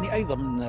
يعني 0.00 0.14
أيضا 0.14 0.34
من 0.34 0.62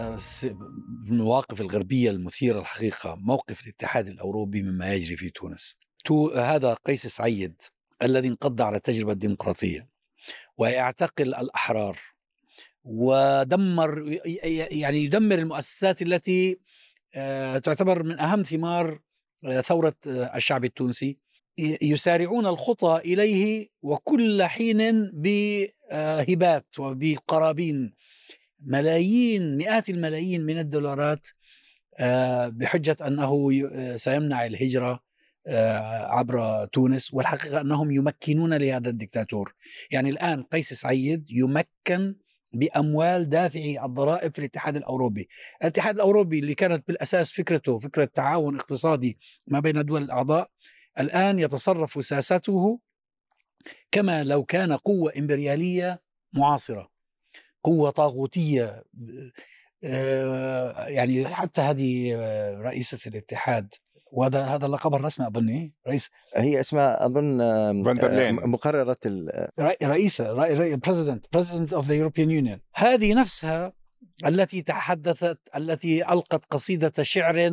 المواقف 1.09 1.61
الغربية 1.61 2.11
المثيرة 2.11 2.59
الحقيقة 2.59 3.15
موقف 3.15 3.63
الاتحاد 3.63 4.07
الأوروبي 4.07 4.61
مما 4.61 4.93
يجري 4.93 5.17
في 5.17 5.29
تونس. 5.29 5.75
تو 6.05 6.29
هذا 6.29 6.73
قيس 6.73 7.07
سعيد 7.07 7.61
الذي 8.03 8.27
انقض 8.27 8.61
على 8.61 8.77
التجربه 8.77 9.11
الديمقراطيه 9.11 9.89
ويعتقل 10.57 11.35
الأحرار. 11.35 11.99
ودمر 12.83 14.19
يعني 14.71 15.03
يدمر 15.03 15.35
المؤسسات 15.35 16.01
التي 16.01 16.59
آه، 17.15 17.57
تعتبر 17.57 18.03
من 18.03 18.19
أهم 18.19 18.43
ثمار 18.43 18.99
آه، 19.45 19.61
ثورة 19.61 19.95
آه، 20.07 20.35
الشعب 20.35 20.65
التونسي. 20.65 21.17
يسارعون 21.81 22.45
الخطى 22.45 23.01
إليه 23.05 23.69
وكل 23.81 24.43
حين 24.43 25.11
بهبات 25.13 26.79
وبقرابين. 26.79 27.93
ملايين 28.61 29.57
مئات 29.57 29.89
الملايين 29.89 30.45
من 30.45 30.57
الدولارات 30.57 31.27
بحجة 32.47 32.97
أنه 33.07 33.51
سيمنع 33.95 34.45
الهجرة 34.45 35.03
عبر 36.07 36.65
تونس 36.65 37.13
والحقيقة 37.13 37.61
أنهم 37.61 37.91
يمكنون 37.91 38.53
لهذا 38.53 38.89
الدكتاتور. 38.89 39.55
يعني 39.91 40.09
الآن 40.09 40.43
قيس 40.43 40.73
سعيد 40.73 41.25
يمكن 41.29 42.15
بأموال 42.53 43.29
دافعي 43.29 43.85
الضرائب 43.85 44.33
في 44.33 44.39
الاتحاد 44.39 44.75
الأوروبي، 44.75 45.29
الاتحاد 45.61 45.95
الأوروبي 45.95 46.39
اللي 46.39 46.55
كانت 46.55 46.87
بالأساس 46.87 47.31
فكرته 47.31 47.79
فكرة 47.79 48.05
تعاون 48.05 48.55
اقتصادي 48.55 49.19
ما 49.47 49.59
بين 49.59 49.77
الدول 49.77 50.03
الأعضاء 50.03 50.49
الآن 50.99 51.39
يتصرف 51.39 52.05
ساسته 52.05 52.79
كما 53.91 54.23
لو 54.23 54.43
كان 54.43 54.73
قوة 54.73 55.13
إمبريالية 55.17 56.01
معاصرة. 56.33 56.90
قوة 57.63 57.89
طاغوتية 57.89 58.83
آه، 59.83 60.87
يعني 60.87 61.27
حتى 61.27 61.61
هذه 61.61 62.15
رئيسة 62.61 62.99
الاتحاد 63.05 63.73
وهذا 64.11 64.43
هذا 64.43 64.65
اللقب 64.65 64.95
الرسمي 64.95 65.27
أظن 65.27 65.49
إيه؟ 65.49 65.73
رئيس. 65.87 66.09
هي 66.35 66.59
اسمها 66.59 67.05
أظن 67.05 67.37
مقررة 68.49 68.97
رئيسة 69.83 70.33
president 70.75 71.25
president 71.33 71.73
of 71.73 71.87
the 71.87 71.95
European 71.95 72.31
Union 72.31 72.59
هذه 72.73 73.13
نفسها 73.13 73.73
التي 74.25 74.61
تحدثت 74.61 75.39
التي 75.55 76.13
ألقت 76.13 76.45
قصيدة 76.45 76.91
شعر 77.01 77.49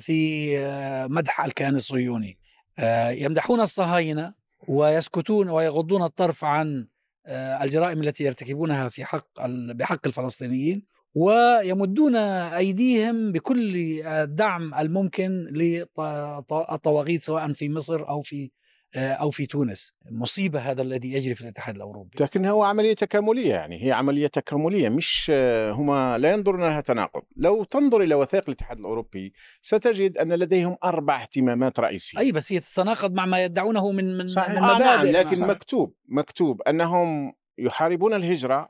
في 0.00 0.50
آه، 0.58 1.06
مدح 1.06 1.40
الكيان 1.40 1.74
الصهيوني. 1.74 2.38
آه، 2.78 3.10
يمدحون 3.10 3.60
الصهاينة 3.60 4.34
ويسكتون 4.68 5.48
ويغضون 5.48 6.02
الطرف 6.02 6.44
عن 6.44 6.78
آه، 6.78 6.91
الجرائم 7.28 8.00
التي 8.00 8.24
يرتكبونها 8.24 8.88
في 8.88 9.04
حق 9.04 9.46
بحق 9.74 10.06
الفلسطينيين 10.06 10.82
ويمدون 11.14 12.16
أيديهم 12.16 13.32
بكل 13.32 13.76
الدعم 14.06 14.74
الممكن 14.74 15.30
للطواغيت 15.50 17.22
سواء 17.22 17.52
في 17.52 17.68
مصر 17.68 18.08
أو 18.08 18.22
في 18.22 18.50
أو 18.96 19.30
في 19.30 19.46
تونس. 19.46 19.92
مصيبة 20.10 20.60
هذا 20.60 20.82
الذي 20.82 21.12
يجري 21.12 21.34
في 21.34 21.40
الاتحاد 21.40 21.74
الأوروبي. 21.74 22.10
لكن 22.20 22.46
هو 22.46 22.62
عملية 22.62 22.94
تكاملية 22.94 23.50
يعني 23.50 23.86
هي 23.86 23.92
عملية 23.92 24.26
تكاملية 24.26 24.88
مش 24.88 25.32
هما 25.70 26.18
لا 26.18 26.32
ينظرون 26.32 26.60
لها 26.60 26.80
تناقض. 26.80 27.22
لو 27.36 27.64
تنظر 27.64 28.00
إلى 28.00 28.14
وثائق 28.14 28.44
الاتحاد 28.48 28.78
الأوروبي 28.78 29.32
ستجد 29.60 30.18
أن 30.18 30.32
لديهم 30.32 30.76
أربع 30.84 31.22
اهتمامات 31.22 31.80
رئيسية. 31.80 32.18
أي 32.18 32.32
بس 32.32 32.52
هي 32.52 32.58
تتناقض 32.58 33.12
مع 33.12 33.26
ما 33.26 33.44
يدعونه 33.44 33.92
من 33.92 34.18
من, 34.18 34.28
صحيح. 34.28 34.50
من 34.50 34.62
مبادئ 34.62 34.84
آه 34.84 34.96
نعم 34.96 35.06
لكن 35.06 35.36
صحيح. 35.36 35.48
مكتوب 35.48 35.94
مكتوب 36.08 36.62
أنهم 36.62 37.32
يحاربون 37.58 38.14
الهجرة 38.14 38.68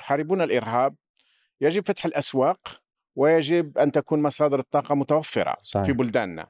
يحاربون 0.00 0.42
الإرهاب 0.42 0.94
يجب 1.60 1.86
فتح 1.86 2.04
الأسواق 2.06 2.79
ويجب 3.16 3.78
أن 3.78 3.92
تكون 3.92 4.22
مصادر 4.22 4.58
الطاقة 4.58 4.94
متوفرة 4.94 5.56
صحيح. 5.62 5.86
في 5.86 5.92
بلداننا 5.92 6.46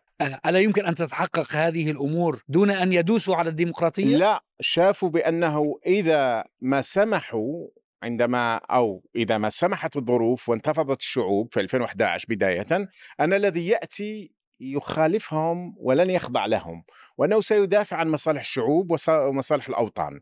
ألا 0.46 0.58
يمكن 0.58 0.86
أن 0.86 0.94
تتحقق 0.94 1.52
هذه 1.52 1.90
الأمور 1.90 2.42
دون 2.48 2.70
أن 2.70 2.92
يدوسوا 2.92 3.36
على 3.36 3.50
الديمقراطية؟ 3.50 4.16
لا 4.16 4.44
شافوا 4.60 5.08
بأنه 5.08 5.78
إذا 5.86 6.44
ما 6.60 6.80
سمحوا 6.80 7.66
عندما 8.02 8.56
أو 8.56 9.04
إذا 9.16 9.38
ما 9.38 9.48
سمحت 9.48 9.96
الظروف 9.96 10.48
وانتفضت 10.48 11.00
الشعوب 11.00 11.48
في 11.52 11.60
2011 11.60 12.26
بداية 12.28 12.88
ان 13.20 13.32
الذي 13.32 13.66
يأتي 13.66 14.32
يخالفهم 14.60 15.74
ولن 15.78 16.10
يخضع 16.10 16.46
لهم 16.46 16.84
وأنه 17.18 17.40
سيدافع 17.40 17.96
عن 17.96 18.08
مصالح 18.08 18.40
الشعوب 18.40 18.96
ومصالح 19.08 19.68
الأوطان. 19.68 20.20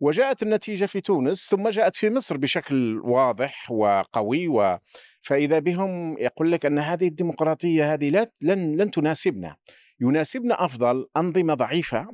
وجاءت 0.00 0.42
النتيجة 0.42 0.86
في 0.86 1.00
تونس 1.00 1.48
ثم 1.50 1.68
جاءت 1.68 1.96
في 1.96 2.10
مصر 2.10 2.36
بشكل 2.36 3.00
واضح 3.04 3.70
وقوي 3.70 4.48
و 4.48 4.78
فإذا 5.22 5.58
بهم 5.58 6.18
يقول 6.18 6.52
لك 6.52 6.66
أن 6.66 6.78
هذه 6.78 7.08
الديمقراطية 7.08 7.94
هذه 7.94 8.10
لا 8.10 8.30
لن 8.42 8.76
لن 8.76 8.90
تناسبنا. 8.90 9.56
يناسبنا 10.00 10.64
أفضل 10.64 11.06
أنظمة 11.16 11.54
ضعيفة 11.54 12.08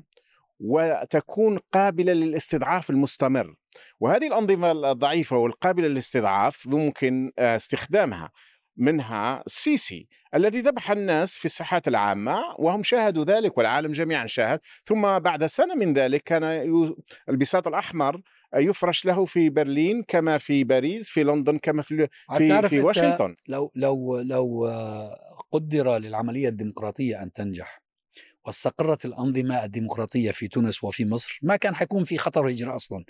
وتكون 0.61 1.59
قابلة 1.73 2.12
للاستضعاف 2.12 2.91
المستمر. 2.91 3.55
وهذه 4.00 4.27
الأنظمة 4.27 4.91
الضعيفة 4.91 5.37
والقابلة 5.37 5.89
للاستضعاف 5.89 6.67
ممكن 6.67 7.33
آه، 7.39 7.56
استخدامها. 7.56 8.31
منها 8.77 9.43
السيسي 9.47 10.09
الذي 10.35 10.61
ذبح 10.61 10.91
الناس 10.91 11.37
في 11.37 11.45
الساحات 11.45 11.89
العامة 11.89 12.43
وهم 12.59 12.83
شاهدوا 12.83 13.25
ذلك 13.25 13.59
والعالم 13.59 13.93
جميعا 13.93 14.27
شاهد. 14.27 14.61
ثم 14.85 15.19
بعد 15.19 15.47
سنة 15.47 15.75
من 15.75 15.93
ذلك 15.93 16.23
كان 16.23 16.45
البساط 17.29 17.69
الأحمر 17.69 18.21
يفرش 18.57 19.05
له 19.05 19.25
في 19.25 19.51
برلين 19.51 20.03
كما 20.03 20.39
في 20.39 20.65
باريس 20.65 21.09
في 21.09 21.25
لندن 21.25 21.59
كما 21.59 21.83
في 21.83 22.09
في, 22.37 22.69
في 22.69 22.81
واشنطن. 22.81 23.35
لو 23.49 23.71
لو 23.77 24.21
لو 24.21 24.69
قدر 25.53 25.99
للعملية 25.99 26.49
الديمقراطية 26.49 27.23
أن 27.23 27.33
تنجح 27.33 27.85
واستقرت 28.47 29.05
الأنظمة 29.05 29.65
الديمقراطية 29.65 30.31
في 30.31 30.49
تونس 30.49 30.85
وفي 30.85 31.05
مصر 31.05 31.39
ما 31.43 31.56
كان 31.56 31.75
حيكون 31.75 32.05
في 32.05 32.19
خطر 32.19 32.51
هجرة 32.51 32.77
أصلا؟ 32.77 33.05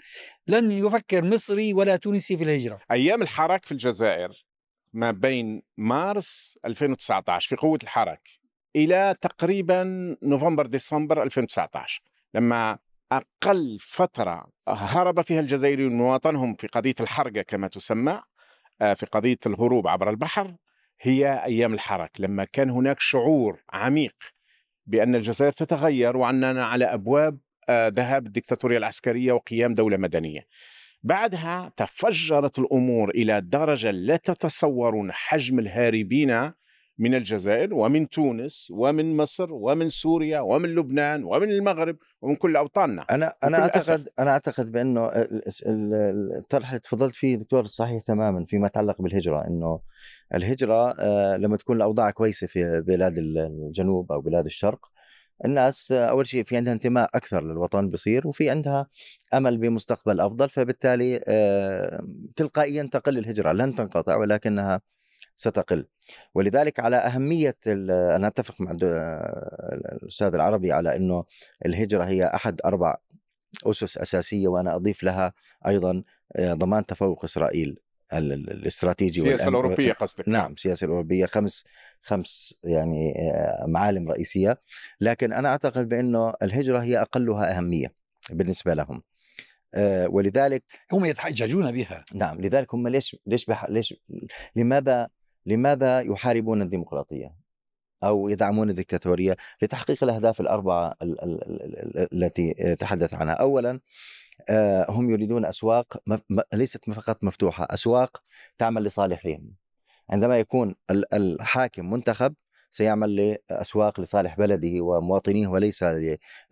لن 0.47 0.73
يفكر 0.73 1.25
مصري 1.25 1.73
ولا 1.75 1.97
تونسي 1.97 2.37
في 2.37 2.45
الهجرة. 2.45 2.81
أيام 2.91 3.23
الحراك 3.23 3.65
في 3.65 3.73
الجزائر. 3.73 4.45
ما 4.95 5.11
بين 5.11 5.63
مارس 5.77 6.59
2019 6.65 7.49
في 7.49 7.57
قوة 7.57 7.79
الحرك 7.83 8.29
إلى 8.77 9.15
تقريبا 9.21 9.83
نوفمبر 10.23 10.67
ديسمبر 10.67 11.23
2019 11.23 12.03
لما 12.35 12.79
أقل 13.13 13.79
فترة 13.81 14.47
هرب 14.69 15.21
فيها 15.21 15.41
الجزائريون 15.41 15.93
من 15.93 16.01
وطنهم 16.01 16.55
في 16.55 16.67
قضية 16.67 16.95
الحرقة 17.01 17.43
كما 17.43 17.69
تسمى 17.69 18.21
آه، 18.81 18.95
في 18.95 19.07
قضية 19.07 19.39
الهروب 19.47 19.89
عبر 19.89 20.11
البحر 20.11 20.57
هي 21.01 21.45
أيام 21.45 21.75
الحرك 21.75 22.11
لما 22.19 22.45
كان 22.45 22.71
هناك 22.71 23.01
شعور 23.01 23.63
عميق 23.73 24.17
بأن 24.87 25.15
الجزائر 25.15 25.53
تتغير 25.53 26.17
وأننا 26.17 26.65
على 26.65 26.85
أبواب 26.85 27.39
آه، 27.69 27.89
ذهاب 27.89 28.27
الدكتاتورية 28.27 28.79
العسكرية 28.79 29.33
وقيام 29.33 29.75
دولة 29.75 29.97
مدنية. 29.97 30.47
بعدها 31.05 31.73
تفجرت 31.77 32.59
الأمور 32.59 33.11
إلى 33.11 33.41
درجة 33.41 33.91
لا 33.91 34.17
تتصورون 34.17 35.13
حجم 35.13 35.59
الهاربين 35.59 36.53
من 36.99 37.15
الجزائر 37.15 37.75
ومن 37.75 38.09
تونس 38.09 38.69
ومن 38.71 39.17
مصر 39.17 39.53
ومن 39.53 39.89
سوريا 39.89 40.41
ومن 40.41 40.75
لبنان 40.75 41.25
ومن 41.25 41.51
المغرب 41.51 41.97
ومن 42.23 42.37
كل 42.37 42.57
أوطاننا 42.57 43.03
أنا 43.11 43.35
أنا 43.45 43.59
اعتقد 43.59 43.77
أسف. 43.77 44.09
أنا 44.19 44.31
أعتقد 44.31 44.73
بأنه 44.73 45.11
الطرح 46.39 46.69
اللي 46.69 46.81
تفضلت 46.81 47.15
فيه 47.15 47.37
دكتور 47.37 47.67
صحيح 47.67 48.03
تماما 48.03 48.45
فيما 48.45 48.67
يتعلق 48.67 49.03
بالهجرة 49.03 49.47
إنه 49.47 49.81
الهجرة 50.35 50.91
آه، 50.91 51.37
لما 51.37 51.57
تكون 51.57 51.77
الأوضاع 51.77 52.11
كويسة 52.11 52.47
في 52.47 52.83
بلاد 52.87 53.19
الجنوب 53.19 54.13
أو 54.13 54.21
بلاد 54.21 54.45
الشرق 54.45 54.87
الناس 55.45 55.93
أول 55.93 56.27
شيء 56.27 56.45
في 56.45 56.57
عندها 56.57 56.73
انتماء 56.73 57.11
أكثر 57.15 57.45
للوطن 57.45 57.89
بصير 57.89 58.27
وفي 58.29 58.51
عندها 58.51 58.87
أمل 59.35 59.59
بمستقبل 59.59 60.21
أفضل 60.21 60.49
فبالتالي 60.49 61.19
تلقائيا 62.37 62.89
تقل 62.93 63.19
الهجرة 63.19 63.53
لن 63.53 63.75
تنقطع 63.75 64.17
ولكنها 64.17 64.81
ستقل. 65.37 65.87
ولذلك 66.35 66.81
على 66.81 66.97
أهمية 66.97 67.57
أنا 67.67 68.27
أتفق 68.27 68.61
مع 68.61 68.71
الأستاذ 68.73 70.35
العربي 70.35 70.73
على 70.73 70.97
إنه 70.97 71.25
الهجرة 71.67 72.05
هي 72.05 72.25
أحد 72.25 72.61
أربع 72.65 72.97
أسس 73.67 73.99
أساسية 73.99 74.49
وأنا 74.49 74.77
أضيف 74.77 75.03
لها 75.03 75.33
أيضا 75.67 76.03
ضمان 76.41 76.87
تفوق 76.87 77.25
إسرائيل. 77.25 77.79
الاستراتيجي 78.19 79.21
السياسة 79.21 79.49
الأوروبية 79.49 79.93
قصدك. 79.93 80.29
نعم 80.29 80.53
السياسة 80.53 80.85
الأوروبية. 80.85 81.27
خمس 81.27 81.65
خمس 82.03 82.55
يعني 82.65 83.15
آه، 83.33 83.67
معالم 83.67 84.09
رئيسية. 84.11 84.61
لكن 85.01 85.33
أنا 85.33 85.49
أعتقد 85.49 85.89
بأنه 85.89 86.35
الهجرة 86.43 86.79
هي 86.79 87.01
أقلها 87.01 87.59
أهمية 87.59 87.95
بالنسبة 88.31 88.75
لهم. 88.75 89.03
آه، 89.75 90.09
ولذلك 90.09 90.65
هم 90.93 91.05
يتحججون 91.05 91.73
بها. 91.73 92.05
نعم 92.15 92.41
لذلك 92.41 92.75
هم 92.75 92.89
ليش 92.89 93.17
ليش 93.27 93.45
بح 93.45 93.71
ليش 93.71 93.95
لماذا 94.57 95.09
لماذا 95.47 96.01
يحاربون 96.01 96.63
الديمقراطية 96.63 97.35
أو 98.05 98.29
يدعمون 98.29 98.71
الدكتاتوريه 98.71 99.37
لتحقيق 99.63 100.05
الأهداف 100.05 100.41
الأربعة 100.41 100.95
التي 102.13 102.77
تحدث 102.79 103.15
عنها. 103.15 103.35
اولا 103.35 103.71
آه، 103.71 103.81
هم 104.91 105.11
يريدون 105.11 105.45
م- 106.07 106.41
ليست 106.55 106.91
فقط 106.91 107.25
مفتوحة 107.25 107.67
أسواق 107.71 108.23
تعمل 108.59 108.85
لصالحهم. 108.85 109.55
عندما 110.11 110.39
يكون 110.39 110.75
ال- 110.91 111.15
الحاكم 111.15 111.91
منتخب 111.91 112.35
سيعمل 112.71 113.37
لأسواق 113.51 114.01
لصالح 114.01 114.37
بلده 114.37 114.81
ومواطنيه 114.81 115.49
وليس 115.49 115.85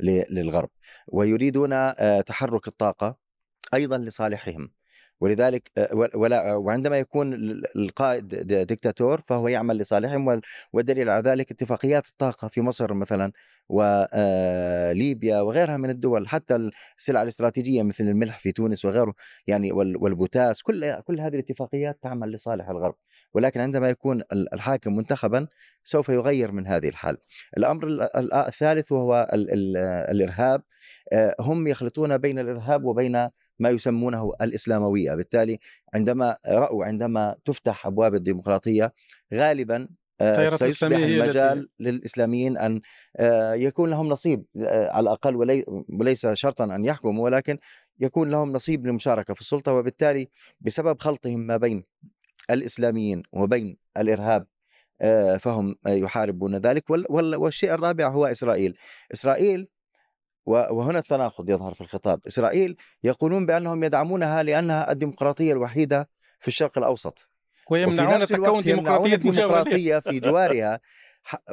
للغرب. 0.00 0.68
ويريدون 1.06 1.72
آه، 1.72 2.20
تحرك 2.20 2.68
الطاقة 2.68 3.16
أيضا 3.74 3.98
لصالحهم. 3.98 4.70
ولذلك 5.22 5.70
آه، 5.78 5.88
ولا 6.14 6.54
وعندما 6.54 6.98
يكون 6.98 7.34
ال- 7.34 7.76
القائد 7.76 8.28
د- 8.28 8.66
ديكتاتور 8.66 9.20
فهو 9.20 9.48
يعمل 9.48 9.78
لصالحهم 9.78 10.26
وال- 10.26 10.40
والدليل 10.72 11.10
على 11.10 11.30
ذلك 11.30 11.50
اتفاقيات 11.50 12.06
الطاقة 12.06 12.48
في 12.48 12.60
مصر 12.60 12.94
مثلا 12.94 13.32
وليبيا 13.68 15.40
وغيرها 15.40 15.76
من 15.76 15.90
الدول 15.90 16.28
حتى 16.28 16.70
السلع 16.98 17.22
الاستراتيجية 17.22 17.82
مثل 17.82 18.04
الملح 18.04 18.38
في 18.38 18.52
تونس 18.52 18.84
وغيره 18.84 19.14
يعني 19.46 19.72
وال- 19.72 19.96
والبوتاس 19.96 20.62
كل 20.62 20.94
كل 21.00 21.20
هذه 21.20 21.34
الاتفاقيات 21.34 21.98
تعمل 22.02 22.32
لصالح 22.32 22.68
الغرب. 22.68 22.94
ولكن 23.34 23.60
عندما 23.60 23.88
يكون 23.88 24.20
ال- 24.32 24.54
الحاكم 24.54 24.96
منتخبا 24.96 25.46
سوف 25.84 26.08
يغير 26.08 26.52
من 26.52 26.66
هذه 26.66 26.88
الحال. 26.88 27.16
الأمر 27.56 27.86
ال- 27.86 28.02
ال- 28.16 28.34
الثالث 28.34 28.92
وهو 28.92 29.28
ال- 29.34 29.50
ال- 29.52 29.76
الإرهاب 30.10 30.62
آه، 31.12 31.34
هم 31.40 31.66
يخلطون 31.66 32.18
بين 32.18 32.38
الإرهاب 32.38 32.84
وبين 32.84 33.28
ما 33.62 33.70
يسمونه 33.70 34.32
الإسلاموية. 34.40 35.14
بالتالي 35.14 35.58
عندما 35.94 36.36
رأوا 36.48 36.84
عندما 36.84 37.36
تفتح 37.44 37.86
أبواب 37.86 38.14
الديمقراطية 38.14 38.92
غالبا 39.34 39.88
آه، 40.20 40.46
سيصبح 40.56 40.96
المجال 41.22 41.68
للإسلاميين 41.80 42.58
أن 42.58 42.80
آه، 43.16 43.54
يكون 43.54 43.90
لهم 43.90 44.08
نصيب 44.08 44.44
آه، 44.56 44.90
على 44.92 45.02
الأقل 45.02 45.36
ولي- 45.36 45.64
وليس 46.00 46.26
شرطا 46.26 46.64
أن 46.64 46.84
يحكموا 46.84 47.24
ولكن 47.24 47.58
يكون 48.00 48.30
لهم 48.30 48.52
نصيب 48.52 48.86
للمشاركة 48.86 49.34
في 49.34 49.40
السلطة. 49.40 49.72
وبالتالي 49.72 50.28
بسبب 50.60 51.00
خلطهم 51.00 51.40
ما 51.40 51.56
بين 51.56 51.84
الإسلاميين 52.50 53.22
وبين 53.32 53.76
الإرهاب 53.96 54.46
فهم 55.40 55.74
يحاربون 55.86 56.56
ذلك. 56.56 56.90
وال- 56.90 57.06
وال- 57.10 57.36
والشيء 57.36 57.74
الرابع 57.74 58.08
هو 58.08 58.26
إسرائيل. 58.26 58.76
إسرائيل 59.14 59.68
وهنا 60.46 60.98
التناقض 60.98 61.50
يظهر 61.50 61.74
في 61.74 61.80
الخطاب. 61.80 62.20
إسرائيل 62.26 62.76
يقولون 63.04 63.46
بأنهم 63.46 63.84
يدعمونها 63.84 64.42
لأنها 64.42 64.92
الديمقراطية 64.92 65.52
الوحيدة 65.52 66.08
في 66.40 66.48
الشرق 66.48 66.78
الأوسط. 66.78 67.28
ويمنعون 67.70 68.26
تكون 68.26 68.60
لها. 68.60 68.60
الديمقراطية 69.14 69.98
في 69.98 70.20
جوارها. 70.20 70.80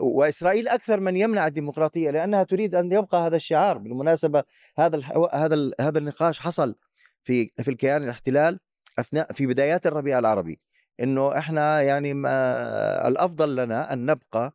وإسرائيل 0.02 0.68
أكثر 0.68 1.00
من 1.00 1.16
يمنع 1.16 1.48
الديمقراطية 1.48 2.12
لأنها 2.12 2.44
تريد 2.44 2.76
أن 2.76 2.92
يبقى 2.92 3.28
هذا 3.28 3.36
الشعار. 3.36 3.78
بالمناسبة 3.78 4.44
هذا 4.78 4.96
الح- 4.96 5.30
هذا 5.34 5.56
ال- 5.56 5.74
هذا 5.82 5.98
النقاش 6.00 6.40
حصل 6.40 6.76
في 7.24 7.52
في 7.64 7.72
الكيان 7.72 8.04
الاحتلال 8.04 8.60
أثناء 9.00 9.34
في 9.34 9.48
بدايات 9.48 9.88
الربيع 9.88 10.20
العربي. 10.20 10.60
إنه 11.00 11.38
إحنا 11.38 11.82
يعني 11.82 12.14
ما 12.14 13.08
الأفضل 13.08 13.56
لنا 13.56 13.94
أن 13.94 14.06
نبقى 14.06 14.54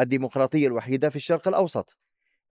الديمقراطية 0.00 0.66
الوحيدة 0.66 1.08
في 1.10 1.16
الشرق 1.16 1.48
الأوسط. 1.48 1.96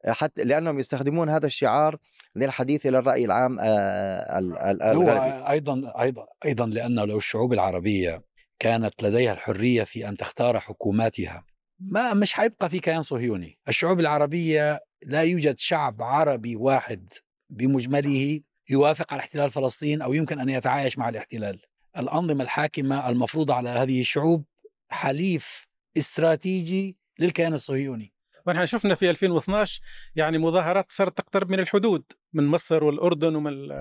حتى 0.07 0.43
لأنهم 0.43 0.79
يستخدمون 0.79 1.29
هذا 1.29 1.47
الشعار 1.47 1.97
للحديث 2.35 2.85
إلى 2.85 2.99
الرأي 2.99 3.25
العام 3.25 3.59
آه، 3.59 4.39
ال- 4.39 4.57
ال- 4.57 4.83
هو 4.83 5.01
الغربي 5.01 5.49
أيضا 5.49 6.01
أيضا 6.01 6.23
أيضا 6.45 6.65
لأنه 6.65 7.05
لو 7.05 7.17
الشعوب 7.17 7.53
العربية 7.53 8.23
كانت 8.59 9.03
لديها 9.03 9.33
الحرية 9.33 9.83
في 9.83 10.09
أن 10.09 10.17
تختار 10.17 10.59
حكوماتها 10.59 11.45
ما 11.79 12.13
مش 12.13 12.33
حيبقى 12.33 12.69
في 12.69 12.79
كيان 12.79 13.01
صهيوني، 13.01 13.59
الشعوب 13.67 13.99
العربية 13.99 14.79
لا 15.03 15.21
يوجد 15.21 15.57
شعب 15.59 16.01
عربي 16.01 16.55
واحد 16.55 17.11
بمجمله 17.49 18.39
يوافق 18.69 19.13
على 19.13 19.19
احتلال 19.19 19.51
فلسطين 19.51 20.01
أو 20.01 20.13
يمكن 20.13 20.39
أن 20.39 20.49
يتعايش 20.49 20.97
مع 20.97 21.09
الاحتلال. 21.09 21.61
الأنظمة 21.97 22.43
الحاكمة 22.43 23.09
المفروضة 23.09 23.53
على 23.53 23.69
هذه 23.69 24.01
الشعوب 24.01 24.45
حليف 24.89 25.67
استراتيجي 25.97 26.97
للكيان 27.19 27.53
الصهيوني. 27.53 28.13
ونحن 28.45 28.65
شفنا 28.65 28.95
في 28.95 29.09
2012 29.09 29.81
يعني 30.15 30.37
مظاهرات 30.37 30.91
صارت 30.91 31.17
تقترب 31.17 31.51
من 31.51 31.59
الحدود 31.59 32.03
من 32.33 32.47
مصر 32.47 32.83
والأردن 32.83 33.35
ومن 33.35 33.71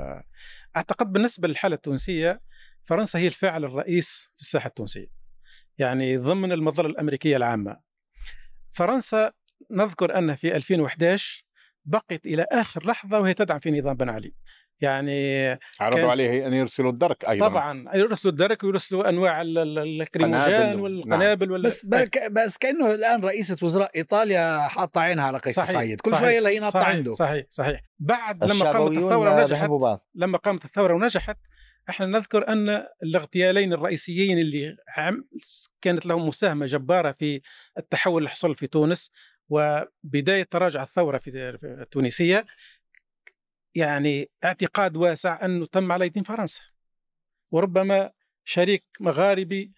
أعتقد 0.77 1.13
بالنسبة 1.13 1.49
للحالة 1.49 1.75
التونسية 1.75 2.41
فرنسا 2.85 3.19
هي 3.19 3.27
الفاعل 3.27 3.65
الرئيس 3.65 4.31
في 4.37 4.43
الساحة 4.43 4.67
التونسية. 4.67 5.07
يعني 5.79 6.17
ضمن 6.17 6.53
المظلة 6.53 6.87
الأمريكية 6.87 7.37
العامة. 7.37 7.81
فرنسا 8.71 9.33
نذكر 9.71 10.19
أن 10.19 10.35
في 10.35 10.57
2011 10.57 11.45
بقيت 11.85 12.27
إلى 12.27 12.47
آخر 12.53 12.87
لحظة 12.87 13.21
وهي 13.21 13.35
تدعم 13.35 13.59
في 13.59 13.71
نظام 13.71 13.97
بن 13.97 14.09
علي. 14.09 14.35
يعني 14.81 15.51
عرضوا 15.81 16.01
كان- 16.01 16.11
عليه 16.11 16.47
أن 16.47 16.53
يرسلوا 16.55 16.91
الدرك 16.91 17.25
أيضا. 17.25 17.49
طبعا 17.49 17.97
يرسلوا 17.97 18.33
الدرك 18.33 18.65
ويرسلوا 18.65 19.09
أنواع 19.09 19.43
ال- 19.43 19.59
ال- 19.59 19.79
الكريموجين 20.03 20.43
قنابل. 20.45 20.81
والقنابل 20.81 21.53
وال... 21.53 21.63
بس 21.63 21.87
بك 21.87 22.19
بس 22.33 22.59
كأنه 22.59 22.95
الآن 22.95 23.25
رئيسة 23.25 23.57
وزراء 23.67 23.91
إيطاليا 23.97 24.69
حاطة 24.69 25.01
عينها 25.01 25.25
على 25.25 25.39
قيس 25.39 25.57
صحيح، 25.57 25.71
سعيد، 25.71 26.01
كل 26.01 26.17
شوية 26.17 26.49
هي 26.49 26.71
صحيح 26.71 26.89
عنده. 26.89 27.15
صحيح 27.15 27.47
صحيح. 27.49 27.81
بعد 27.99 28.45
لما 28.45 28.71
قامت 28.73 28.93
الثورة 28.97 29.41
ونجحت 29.43 29.71
لما 30.15 30.39
قامت 30.39 30.65
الثورة 30.65 30.95
ونجحت 30.95 31.37
إحنا 31.91 32.07
نذكر 32.07 32.49
أن 32.49 32.87
الاغتيالين 33.03 33.73
الرئيسيين 33.73 34.39
اللي 34.39 34.77
عم 34.97 35.25
كانت 35.81 36.07
لهم 36.07 36.29
مساهمة 36.29 36.67
جبارة 36.67 37.13
في 37.19 37.41
التحول 37.79 38.19
اللي 38.19 38.31
حصل 38.31 38.57
في 38.57 38.67
تونس 38.67 39.11
وبداية 39.49 40.43
تراجع 40.43 40.83
الثورة 40.83 41.19
في 41.19 41.31
في 41.59 41.67
التونسيه 41.83 42.45
يعني 43.75 44.31
اعتقاد 44.45 44.97
واسع 44.97 45.45
انه 45.45 45.67
تم 45.67 45.93
على 45.93 46.07
يدين 46.07 46.23
فرنسا 46.23 46.63
وربما 47.51 48.11
شريك 48.45 48.85
مغاربي 49.01 49.73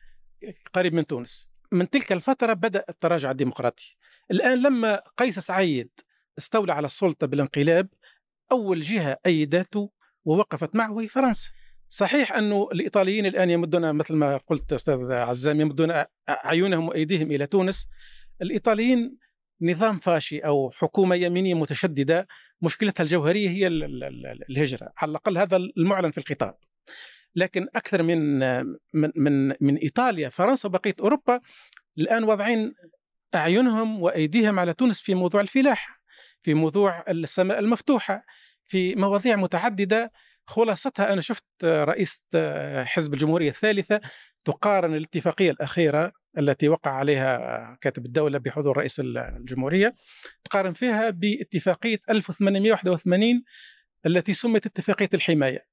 قريب 0.74 0.94
من 0.94 1.06
تونس. 1.06 1.48
من 1.72 1.90
تلك 1.90 2.12
الفترة 2.12 2.52
بدأ 2.52 2.84
التراجع 2.88 3.30
الديمقراطي. 3.30 3.96
الآن 4.30 4.62
لما 4.62 5.02
قيس 5.16 5.38
سعيد 5.38 5.90
استولى 6.38 6.72
على 6.72 6.86
السلطة 6.86 7.26
بالانقلاب 7.26 7.88
أول 8.52 8.80
جهة 8.80 9.18
أيدته 9.26 9.90
ووقفت 10.24 10.74
معه 10.74 11.00
هي 11.00 11.08
فرنسا. 11.08 11.50
صحيح 11.88 12.32
انه 12.32 12.68
الإيطاليين 12.72 13.26
الآن 13.26 13.50
يمدون 13.50 13.92
مثل 13.92 14.14
ما 14.14 14.36
قلت 14.36 14.72
أستاذ 14.72 15.12
عزام 15.12 15.60
يمدون 15.60 16.04
اعينهم 16.28 16.88
وأيديهم 16.88 17.30
إلى 17.32 17.46
تونس. 17.46 17.88
الإيطاليين 18.42 19.16
نظام 19.60 19.98
فاشي 19.98 20.38
أو 20.38 20.70
حكومة 20.70 21.14
يمينية 21.14 21.54
متشددة 21.54 22.28
مشكلتها 22.62 23.04
الجوهرية 23.04 23.48
هي 23.50 23.66
ال- 23.66 23.84
ال- 23.84 24.04
ال- 24.04 24.44
الهجرة 24.50 24.92
على 24.96 25.10
الأقل 25.10 25.38
هذا 25.38 25.56
المعلن 25.56 26.10
في 26.10 26.18
الخطاب. 26.18 26.54
لكن 27.34 27.66
أكثر 27.76 28.02
من 28.02 28.38
من 28.94 29.12
من, 29.16 29.48
من 29.60 29.76
إيطاليا 29.76 30.28
فرنسا 30.28 30.68
وبقية 30.68 30.94
أوروبا 31.00 31.40
الآن 31.98 32.24
واضعين 32.24 32.74
أعينهم 33.34 34.02
وأيديهم 34.02 34.58
على 34.58 34.72
تونس 34.74 35.00
في 35.00 35.14
موضوع 35.14 35.40
الفلاحة 35.40 36.00
في 36.42 36.54
موضوع 36.54 37.04
السماء 37.08 37.58
المفتوحة 37.58 38.24
في 38.64 38.94
مواضيع 38.94 39.36
متعددة. 39.36 40.12
خلاصتها 40.48 41.12
أنا 41.12 41.20
شفت 41.20 41.44
رئيس 41.64 42.22
حزب 42.84 43.14
الجمهورية 43.14 43.48
الثالثة 43.50 44.00
تقارن 44.44 44.94
الاتفاقية 44.94 45.50
الأخيرة 45.50 46.12
التي 46.38 46.68
وقع 46.68 46.90
عليها 46.90 47.78
كاتب 47.80 48.06
الدولة 48.06 48.38
بحضور 48.38 48.76
رئيس 48.76 49.00
الجمهورية 49.00 49.94
تقارن 50.44 50.72
فيها 50.72 51.10
باتفاقية 51.10 51.98
1881 52.10 53.44
التي 54.06 54.32
سمت 54.32 54.66
اتفاقية 54.66 55.08
الحماية 55.14 55.66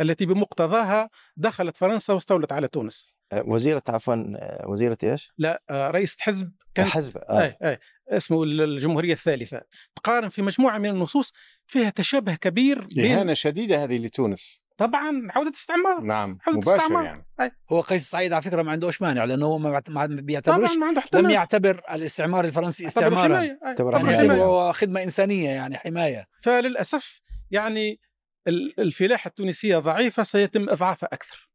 التي 0.00 0.26
بمقتضاها 0.26 1.10
دخلت 1.36 1.76
فرنسا 1.76 2.12
واستولت 2.12 2.52
على 2.52 2.68
تونس 2.68 3.06
آه، 3.32 3.42
وزيرة 3.46 3.82
عفوا 3.88 4.14
آه، 4.14 4.68
وزيرة 4.68 4.98
إيش؟ 5.02 5.32
لا 5.38 5.62
آه، 5.70 5.90
رئيس 5.90 6.20
حزب 6.20 6.52
كان 6.74 6.86
حزب 6.86 7.16
آه. 7.16 7.42
أي 7.42 7.56
أي 7.62 7.78
اسمه 8.08 8.42
الجمهورية 8.42 9.12
الثالثة 9.12 9.62
تقارن 9.96 10.28
في 10.28 10.42
مجموعة 10.42 10.78
من 10.78 10.90
النصوص 10.90 11.32
فيها 11.66 11.90
تشابه 11.90 12.34
كبير 12.34 12.86
بين 12.96 13.16
إهانة 13.16 13.34
شديدة 13.34 13.84
هذه 13.84 13.98
لتونس 13.98 14.58
طبعا 14.78 15.28
عودة 15.30 15.50
استعمار. 15.54 16.00
نعم 16.00 16.38
حدود 16.40 16.56
مباشر 16.58 16.76
استعمار. 16.76 17.04
يعني. 17.04 17.26
هو 17.72 17.80
قيس 17.80 18.10
سعيد 18.10 18.32
على 18.32 18.42
فكرة 18.42 18.62
ما 18.62 18.72
عندوش 18.72 19.02
مانع 19.02 19.24
لأنه 19.24 19.46
هو 19.46 19.58
ما 19.58 19.82
ما 19.88 20.06
بيعتبرش 20.06 20.68
طبعا 20.68 20.74
ما 20.76 20.86
عنده 20.86 21.02
لم 21.14 21.30
يعتبر 21.30 21.80
الاستعمار 21.92 22.44
الفرنسي 22.44 22.82
يعتبر 22.84 23.06
استعمارا. 23.06 23.34
حماية. 23.36 23.58
يعتبره 23.64 24.72
خدمة 24.72 25.02
إنسانية 25.02 25.48
يعني 25.50 25.76
حماية. 25.76 26.26
فللأسف 26.42 27.20
يعني 27.50 28.00
ال- 28.48 28.80
الفلاحة 28.80 29.28
التونسية 29.28 29.78
ضعيفة 29.78 30.22
سيتم 30.22 30.68
إضعافها 30.68 31.08
أكثر. 31.12 31.50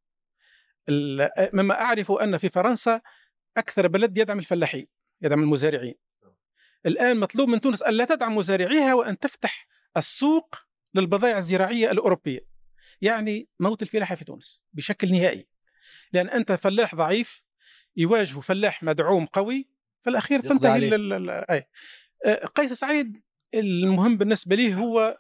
ال- 0.90 1.30
مما 1.54 1.82
أعرف 1.82 2.12
أن 2.12 2.38
في 2.38 2.50
فرنسا 2.50 3.02
أكثر 3.58 3.88
بلد 3.88 4.18
يدعم 4.18 4.40
الفلاحين 4.40 4.88
يدعم 5.22 5.40
المزارعين. 5.44 5.96
الآن 6.86 7.20
مطلوب 7.20 7.50
من 7.50 7.62
تونس 7.62 7.82
أن 7.84 7.94
لا 7.94 8.06
تدعم 8.06 8.36
مزارعيها 8.36 8.94
وأن 8.94 9.20
تفتح 9.20 9.68
السوق 9.98 10.56
للبضائع 10.96 11.38
الزراعية 11.38 11.92
الأوروبية. 11.92 12.53
يعني 13.02 13.48
موت 13.60 13.82
الفلاحة 13.82 14.16
في 14.16 14.26
تونس 14.26 14.62
بشكل 14.74 15.12
نهائي 15.12 15.48
لأن 16.14 16.30
أنت 16.30 16.52
فلاح 16.52 16.96
ضعيف 16.96 17.44
يواجه 17.98 18.40
فلاح 18.40 18.84
مدعوم 18.84 19.26
قوي 19.26 19.68
في 20.04 20.10
الأخير 20.10 20.40
يقضي 20.40 20.50
تنتهي 20.50 20.80
أي. 21.50 21.68
آه، 22.26 22.46
قيس 22.46 22.74
سعيد 22.74 23.22
المهم 23.54 24.18
بالنسبة 24.18 24.56
لي 24.56 24.76
هو 24.76 25.20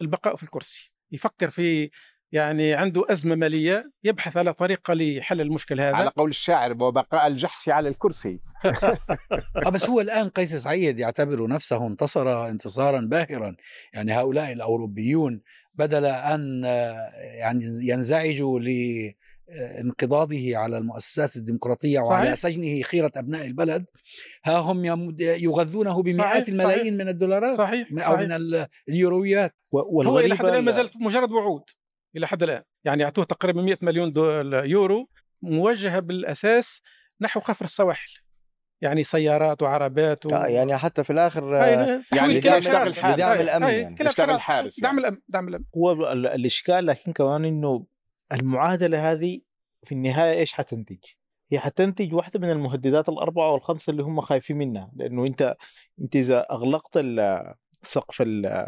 البقاء 0.00 0.36
في 0.36 0.42
الكرسي 0.42 0.92
يفكر 1.12 1.50
في 1.50 1.90
يعني 2.34 2.74
عنده 2.74 3.04
أزمة 3.10 3.34
مالية 3.34 3.90
يبحث 4.04 4.36
على 4.36 4.52
طريقة 4.52 4.94
لحل 4.94 5.40
المشكل 5.40 5.80
هذا. 5.80 5.96
على 5.96 6.10
قول 6.16 6.30
الشاعر 6.30 6.72
وبقاء 6.82 7.26
الجحش 7.26 7.68
على 7.68 7.88
الكرسي. 7.88 8.40
آه 9.66 9.68
بس 9.70 9.88
هو 9.88 10.00
الآن 10.00 10.28
قيس 10.28 10.54
سعيد 10.54 10.98
يعتبر 10.98 11.46
نفسه 11.48 11.86
انتصر 11.86 12.48
انتصارا 12.48 13.00
باهرا. 13.00 13.56
يعني 13.94 14.12
هؤلاء 14.12 14.52
الأوروبيون 14.52 15.40
بدل 15.74 16.04
أن 16.04 16.64
آه، 16.64 17.10
يعني 17.40 17.64
ينزعجوا 17.82 18.60
لانقضاضه 18.60 20.56
على 20.56 20.78
المؤسسات 20.78 21.36
الديمقراطية 21.36 22.00
وعلى 22.00 22.24
صحيح. 22.36 22.52
سجنه 22.54 22.82
خيرة 22.82 23.12
أبناء 23.16 23.46
البلد 23.46 23.84
ها 24.44 24.56
هم 24.58 24.84
يغذونه 25.20 26.02
بمئات 26.02 26.18
صحيح، 26.44 26.48
الملايين 26.48 26.80
صحيح. 26.80 26.92
من 26.94 27.08
الدولارات 27.08 27.56
صحيح 27.58 27.92
من- 27.92 27.98
أو 28.02 28.12
صحيح. 28.14 28.26
من 28.26 28.32
ال- 28.32 28.66
اليورويات. 28.88 29.52
هو 29.74 30.18
إلى 30.18 30.36
حد 30.36 30.44
الآن 30.44 30.64
ما 30.64 30.70
ال- 30.70 30.74
زالت 30.76 30.92
مجرد 30.96 31.32
وعود. 31.32 31.62
إلى 32.16 32.26
حد 32.26 32.42
الآن 32.42 32.62
يعني 32.84 33.02
يعطوه 33.02 33.24
تقريبا 33.24 33.62
100 33.62 33.78
مليون 33.82 34.12
دول 34.12 34.54
يورو 34.54 35.08
موجهة 35.42 36.00
بالأساس 36.00 36.82
نحو 37.20 37.40
خفر 37.40 37.64
السواحل 37.64 38.10
يعني 38.80 39.04
سيارات 39.04 39.62
وعربات 39.62 40.26
و... 40.26 40.30
آه، 40.34 40.46
يعني 40.46 40.76
حتى 40.76 41.04
في 41.04 41.10
الآخر 41.10 41.54
يعني 41.54 42.32
يشتغل 42.34 43.40
الأمن 43.40 43.62
هاي 43.62 43.80
يعني. 43.80 43.96
يشتغل. 44.00 44.40
حارس 44.40 44.80
دعم 44.80 44.94
يعني. 44.98 45.00
الأمن 45.08 45.20
دعم 45.28 45.48
الأمن 45.48 45.64
هو 45.76 46.12
ال- 46.12 46.26
الإشكال 46.26 46.86
لكن 46.86 47.12
كمان 47.12 47.44
إنه 47.44 47.86
المعادله 48.32 49.12
هذه 49.12 49.40
في 49.84 49.92
النهاية 49.92 50.38
إيش 50.38 50.52
حتنتج؟ 50.52 50.98
هي 51.52 51.58
حتنتج 51.58 52.14
واحدة 52.14 52.40
من 52.40 52.50
المهددات 52.50 53.08
الأربعة 53.08 53.52
والخمسة 53.52 53.90
اللي 53.90 54.02
هم 54.02 54.20
خايفين 54.20 54.58
منها 54.58 54.90
لأنه 54.96 55.26
أنت 55.26 55.56
أنت 56.00 56.16
إذا 56.16 56.46
أغلقت 56.50 56.96
ال- 56.96 57.54
سقف 57.82 58.22
ال- 58.22 58.66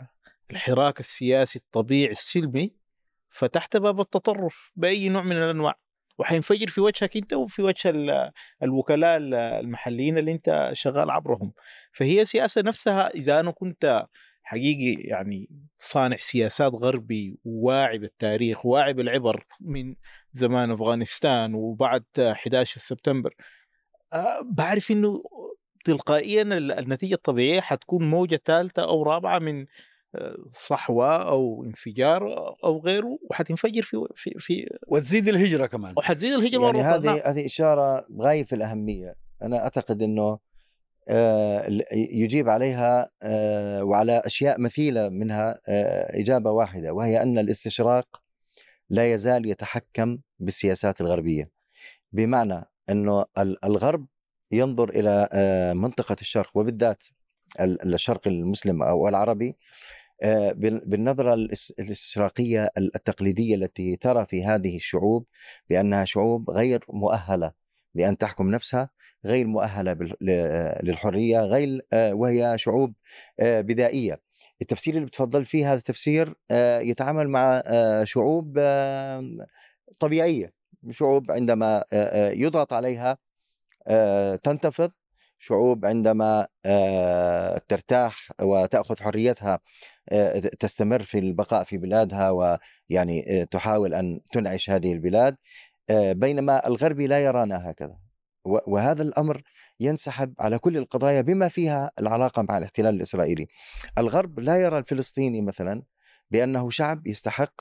الحراك 0.51 1.01
السياسي 1.01 1.59
الطبيعي 1.59 2.13
السلمي 2.13 2.76
فتحت 3.37 3.77
باب 3.77 4.01
التطرف 4.01 4.73
بأي 4.77 5.09
نوع 5.09 5.23
من 5.23 5.37
الأنواع. 5.37 5.75
وحينفجر 6.19 6.67
في 6.67 6.81
وجهك 6.81 7.17
أنت 7.17 7.33
وفي 7.35 7.63
وجه 7.63 7.91
ال- 7.91 8.31
الوكلاء 8.63 9.17
ال- 9.17 9.35
المحليين 9.35 10.19
اللي 10.19 10.33
أنت 10.33 10.71
شغال 10.73 11.11
عبرهم. 11.11 11.53
فهي 11.93 12.25
سياسة 12.25 12.61
نفسها 12.63 13.09
إذا 13.15 13.41
أنا 13.41 13.51
كنت 13.51 14.07
حقيقي 14.43 15.03
يعني 15.03 15.49
صانع 15.79 16.17
سياسات 16.17 16.73
غربي 16.75 17.39
وواعي 17.45 17.99
بالتاريخ 17.99 18.67
وواعي 18.67 18.93
بالعبر 18.93 19.45
من 19.61 19.95
زمان 20.33 20.71
أفغانستان 20.71 21.55
وبعد 21.55 22.05
11 22.19 22.81
سبتمبر 22.81 23.35
آه، 24.13 24.41
بعرف 24.45 24.91
إنه 24.91 25.23
تلقائيا 25.85 26.43
ال- 26.43 26.73
النتيجة 26.73 27.15
الطبيعية 27.15 27.61
حتكون 27.61 28.11
موجة 28.11 28.41
ثالثة 28.45 28.83
أو 28.83 29.03
رابعة 29.03 29.39
من 29.39 29.67
صحوة 30.53 31.17
أو 31.29 31.65
انفجار 31.65 32.55
أو 32.65 32.79
غيره 32.81 33.19
وحتنفجر 33.31 33.83
في 33.83 33.97
في 34.15 34.31
في 34.39 34.67
وتزيد 34.89 35.29
الهجرة 35.29 35.67
كمان 35.67 35.95
وحتزيد 35.97 36.33
الهجرة 36.33 36.65
يعني 36.67 36.81
أخرى. 36.81 36.99
نعم. 37.07 37.15
هذه 37.15 37.23
هذه 37.31 37.47
إشارة 37.47 38.07
غاية 38.21 38.45
في 38.45 38.55
الأهمية 38.55 39.15
أنا 39.43 39.59
أعتقد 39.59 40.03
إنه 40.03 40.39
آه، 41.09 41.69
ال- 41.69 41.83
يجيب 41.93 42.49
عليها 42.49 43.11
آه، 43.23 43.85
وعلى 43.85 44.23
أشياء 44.25 44.61
مثيلة 44.61 45.09
منها 45.09 45.61
آه، 45.69 46.21
إجابة 46.21 46.51
واحدة 46.51 46.93
وهي 46.93 47.23
أن 47.23 47.39
الاستشراق 47.39 48.23
لا 48.91 49.13
يزال 49.13 49.51
يتحكم 49.51 50.19
بالسياسات 50.39 51.01
الغربية 51.01 51.51
بمعنى 52.13 52.65
إنه 52.91 53.25
ال- 53.39 53.65
الغرب 53.65 54.07
ينظر 54.53 54.89
إلى 54.91 55.29
منطقة 55.75 56.17
الشرق 56.21 56.51
وبالذات 56.55 57.05
ال- 57.61 57.95
الشرق 57.95 58.29
المسلم 58.29 58.83
أو 58.83 59.09
العربي 59.09 59.57
آه، 60.23 60.53
بال- 60.53 60.83
بالنظرة 60.87 61.35
الإس- 61.37 61.71
الاستشراقيه 61.81 62.71
التقليدية 62.79 63.55
التي 63.55 63.97
ترى 63.97 64.27
في 64.27 64.45
هذه 64.45 64.77
الشعوب 64.77 65.27
بأنها 65.71 66.05
شعوب 66.05 66.51
غير 66.51 66.85
مؤهلة 66.89 67.53
لأن 67.95 68.19
تحكم 68.19 68.51
نفسها 68.51 68.91
غير 69.25 69.47
مؤهلة 69.47 69.93
بال- 69.93 70.17
ل- 70.21 70.87
للحرية 70.87 71.41
غير 71.41 71.87
آه، 71.93 72.15
وهي 72.15 72.55
شعوب 72.59 72.95
آه، 73.41 73.61
بدائية. 73.61 74.21
التفسير 74.63 74.95
اللي 74.95 75.07
بتفضل 75.07 75.45
فيه 75.45 75.67
هذا 75.69 75.79
التفسير 75.79 76.35
يتعامل 76.81 77.29
مع 77.29 77.63
شعوب 78.05 78.59
طبيعية 80.01 80.53
شعوب 80.91 81.31
عندما 81.31 81.85
يضغط 82.35 82.73
عليها 82.73 83.19
تنتفض 84.37 84.91
شعوب 85.39 85.87
عندما 85.87 86.47
آه، 86.65 87.61
ترتاح 87.69 88.33
وتأخذ 88.43 89.03
حريتها 89.03 89.61
آه، 90.09 90.39
تستمر 90.39 91.03
في 91.03 91.19
البقاء 91.19 91.65
في 91.65 91.79
بلادها 91.79 92.31
ويعني 92.31 93.41
آه، 93.41 93.45
تحاول 93.45 93.95
أن 93.95 94.21
تنعش 94.33 94.71
هذه 94.71 94.93
البلاد 94.93 95.37
بينما 96.11 96.67
الغربي 96.67 97.07
لا 97.07 97.19
يرانا 97.19 97.71
هكذا 97.71 97.97
وهذا 98.45 99.03
الأمر 99.03 99.43
ينسحب 99.81 100.35
على 100.41 100.59
كل 100.59 100.77
القضايا 100.77 101.21
بما 101.21 101.49
فيها 101.49 101.91
العلاقة 101.99 102.43
مع 102.43 102.59
الاحتلال 102.59 102.95
الإسرائيلي. 102.95 103.47
الغرب 103.99 104.41
لا 104.41 104.57
يرى 104.57 104.79
الفلسطيني 104.79 105.41
مثلا 105.41 105.83
بأنه 106.31 106.71
شعب 106.71 107.07
يستحق 107.07 107.53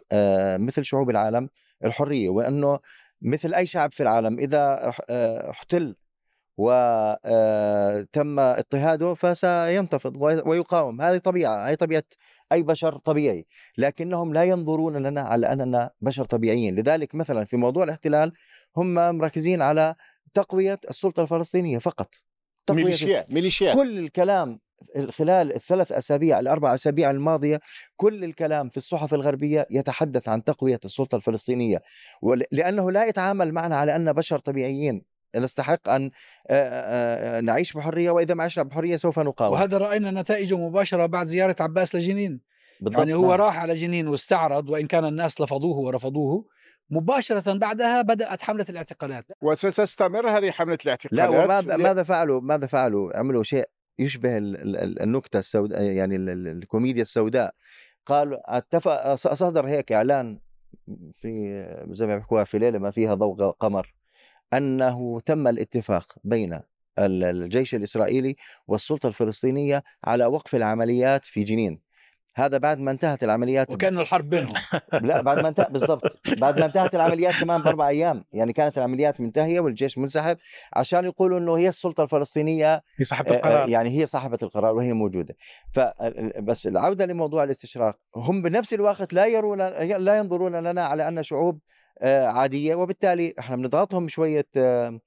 مثل 0.58 0.86
شعوب 0.86 1.10
العالم 1.10 1.50
الحرية 1.86 2.30
وأنه 2.30 2.80
مثل 3.22 3.54
أي 3.54 3.66
شعب 3.66 3.92
في 3.94 4.04
العالم 4.04 4.40
إذا 4.40 4.90
اح- 4.90 5.02
احتل 5.50 5.96
وتم 6.58 8.40
اضطهاده 8.40 9.14
فسينتفض 9.14 10.16
وي- 10.18 10.42
ويقاوم. 10.46 11.02
هذه 11.02 11.18
طبيعة 11.18 11.68
هي 11.68 11.76
طبيعة 11.76 12.04
أي 12.52 12.64
بشر 12.64 12.98
طبيعي. 12.98 13.46
لكنهم 13.78 14.34
لا 14.34 14.44
ينظرون 14.44 14.98
لنا 14.98 15.22
على 15.22 15.52
أننا 15.54 15.90
بشر 16.02 16.26
طبيعيين. 16.26 16.76
لذلك 16.76 17.16
مثلا 17.16 17.46
في 17.46 17.58
موضوع 17.58 17.84
الاحتلال 17.84 18.32
هم 18.78 18.94
مركزين 19.18 19.62
على 19.62 19.96
تقوية 20.34 20.80
السلطة 20.90 21.24
الفلسطينية 21.24 21.78
فقط. 21.78 22.10
تقوية 22.66 22.84
ميليشيات 22.84 23.32
ميليشيات 23.32 23.76
كل 23.76 24.00
الكلام 24.00 24.60
خلال 25.10 25.56
الثلاث 25.56 25.92
أسابيع 25.92 26.40
الأربع 26.40 26.74
أسابيع 26.74 27.12
الماضية 27.12 27.60
كل 27.96 28.24
الكلام 28.24 28.70
في 28.70 28.78
الصحف 28.78 29.14
الغربية 29.14 29.68
يتحدث 29.72 30.30
عن 30.30 30.44
تقوية 30.44 30.80
السلطة 30.86 31.16
الفلسطينية. 31.16 31.82
ول- 32.22 32.44
لأنه 32.52 32.92
لا 32.92 33.06
يتعامل 33.06 33.54
معنا 33.54 33.76
على 33.78 33.96
أن 33.96 34.14
بشر 34.14 34.40
طبيعيين. 34.40 35.15
نستحق 35.36 35.90
أن 35.90 36.12
نعيش 37.46 37.74
بحرية 37.74 38.12
وإذا 38.12 38.34
ما 38.34 38.44
عشنا 38.44 38.64
بحرية 38.64 38.96
سوف 38.96 39.20
نقاوم. 39.20 39.54
وهذا 39.54 39.78
رأينا 39.78 40.22
نتائجه 40.22 40.58
مباشرة 40.58 41.06
بعد 41.06 41.28
زيارة 41.28 41.56
عباس 41.60 41.96
لجنين. 41.96 42.42
بالضبط 42.82 43.00
يعني 43.00 43.14
هو 43.14 43.22
نعم. 43.30 43.42
راح 43.42 43.58
على 43.58 43.76
جنين 43.76 44.08
واستعرض 44.08 44.70
وإن 44.70 44.88
كان 44.88 45.06
الناس 45.06 45.42
لفظوه 45.42 45.78
ورفضوه. 45.78 46.46
مباشرة 46.90 47.58
بعدها 47.58 48.02
بدأت 48.02 48.42
حملة 48.42 48.66
الاعتقالات. 48.70 49.26
وستستمر 49.42 50.30
هذه 50.30 50.52
حملة 50.52 50.78
لا 50.86 50.96
الاعتقالات؟ 50.96 51.46
وماذا 51.46 51.78
ماذا 51.78 52.04
فعلوا 52.04 52.42
ماذا 52.42 52.68
فعلوا؟ 52.68 53.18
عملوا 53.18 53.44
شيء 53.44 53.66
يشبه 54.00 54.38
ال- 54.38 54.56
ال- 54.62 54.78
ال- 54.78 55.02
النكتة 55.02 55.40
السوداء 55.40 55.82
يعني 55.82 56.16
ال- 56.16 56.30
ال- 56.30 56.48
الكوميديا 56.48 57.02
السوداء. 57.02 57.54
قالوا 58.06 58.58
أتفق 58.58 59.16
صدر 59.16 59.68
هيك 59.68 59.92
إعلان 59.92 60.40
في 61.22 61.66
زي 61.92 62.08
ما 62.08 62.16
بيحكوها 62.16 62.44
في 62.44 62.60
ليلة 62.60 62.80
ما 62.80 62.92
فيها 62.92 63.14
ضوء 63.14 63.52
قمر. 63.52 63.94
أنه 64.54 65.20
تم 65.20 65.48
الاتفاق 65.48 66.16
بين 66.24 66.54
ال- 67.00 67.24
الجيش 67.24 67.76
الإسرائيلي 67.76 68.36
والسلطة 68.68 69.08
الفلسطينية 69.08 69.84
على 70.04 70.26
وقف 70.26 70.56
العمليات 70.56 71.26
في 71.26 71.44
جنين. 71.44 71.86
هذا 72.38 72.58
بعد 72.58 72.80
ما 72.80 72.92
انتهت 72.92 73.24
العمليات 73.24 73.72
وكأنه 73.72 74.02
الحرب 74.02 74.30
بينهم. 74.30 74.54
لا 74.94 75.22
بعد 75.22 75.40
ما 75.40 75.48
انتهت 75.50 75.72
بالضبط. 75.72 76.30
بعد 76.38 76.60
ما 76.60 76.66
انتهت 76.66 76.96
العمليات 76.96 77.34
كمان 77.40 77.62
بأربع 77.62 77.88
أيام. 77.88 78.26
يعني 78.34 78.54
كانت 78.54 78.78
العمليات 78.78 79.22
منتهية 79.22 79.60
والجيش 79.60 79.98
منسحب 79.98 80.38
عشان 80.74 81.06
يقولوا 81.06 81.40
إنه 81.40 81.58
هي 81.58 81.70
السلطة 81.70 82.04
الفلسطينية 82.04 82.82
في 82.98 83.04
صاحبة 83.04 83.32
آه، 83.32 83.34
آه، 83.34 83.38
القرار. 83.38 83.70
يعني 83.70 83.90
هي 84.00 84.06
صاحبة 84.06 84.38
القرار 84.44 84.76
وهي 84.76 84.94
موجودة. 84.94 85.36
ف 85.74 85.80
بس 86.40 86.68
العودة 86.68 87.06
لموضوع 87.06 87.44
الاستشراق 87.44 87.96
هم 88.16 88.42
بنفس 88.42 88.74
الوقت 88.74 89.14
لا 89.14 89.26
يرون 89.26 89.58
لا 89.98 90.18
ينظرون 90.18 90.56
لنا 90.56 90.86
على 90.86 91.08
أن 91.08 91.24
شعوب 91.24 91.60
عادية 92.04 92.76
وبالتالي 92.76 93.34
إحنا 93.40 93.56
بنضغطهم 93.56 94.08
شوية 94.08 94.48
آه، 94.58 95.00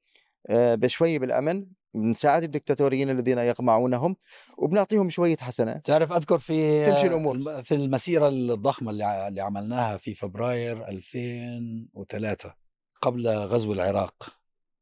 آه، 0.51 0.75
بشوي 0.75 1.19
بالامن 1.19 1.67
بنساعد 1.95 2.43
الدكتاتوريين 2.43 3.11
الذين 3.11 3.39
يقمعونهم 3.39 4.17
وبنعطيهم 4.59 5.09
شوية 5.11 5.37
حسنات 5.37 5.87
تعرف 5.87 6.13
أذكر 6.13 6.39
في 6.39 6.87
تمشي 6.87 7.07
الأمور. 7.07 7.63
في 7.63 7.75
المسيرة 7.75 8.29
الضخمة 8.29 8.91
اللي 8.91 9.41
عملناها 9.41 9.97
في 9.97 10.15
فبراير 10.15 10.89
2003 10.89 12.55
قبل 13.03 13.29
غزو 13.29 13.73
العراق 13.73 14.37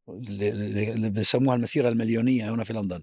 اللي- 0.08 1.10
بيسموها 1.10 1.56
المسيرة 1.56 1.88
المليونية 1.88 2.54
هنا 2.54 2.64
في 2.64 2.72
لندن 2.72 3.02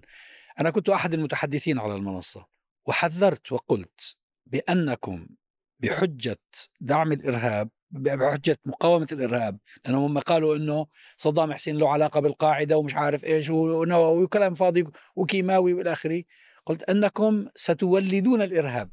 أنا 0.60 0.70
كنت 0.70 0.88
أحد 0.88 1.12
المتحدثين 1.14 1.78
على 1.78 1.94
المنصة 1.94 2.46
وحذرت 2.86 3.52
وقلت 3.52 4.16
بأنكم 4.46 5.26
بحجة 5.80 6.38
دعم 6.80 7.12
الإرهاب 7.12 7.68
بحجة 7.94 8.58
مقاومة 8.64 9.08
الإرهاب 9.12 9.58
لأنهم 9.84 10.04
هم 10.04 10.18
قالوا 10.18 10.56
أنه 10.56 10.86
صدام 11.16 11.52
حسين 11.52 11.76
له 11.78 11.88
علاقة 11.88 12.20
بالقاعدة 12.20 12.78
ومش 12.78 12.94
عارف 12.94 13.24
إيش 13.24 13.50
ونووي 13.50 14.24
وكلام 14.24 14.54
فاضي 14.54 14.84
وكيماوي 15.16 15.72
وإلى 15.74 15.92
آخره. 15.92 16.22
قلت 16.66 16.82
أنكم 16.82 17.46
ستولدون 17.54 18.42
الإرهاب. 18.42 18.90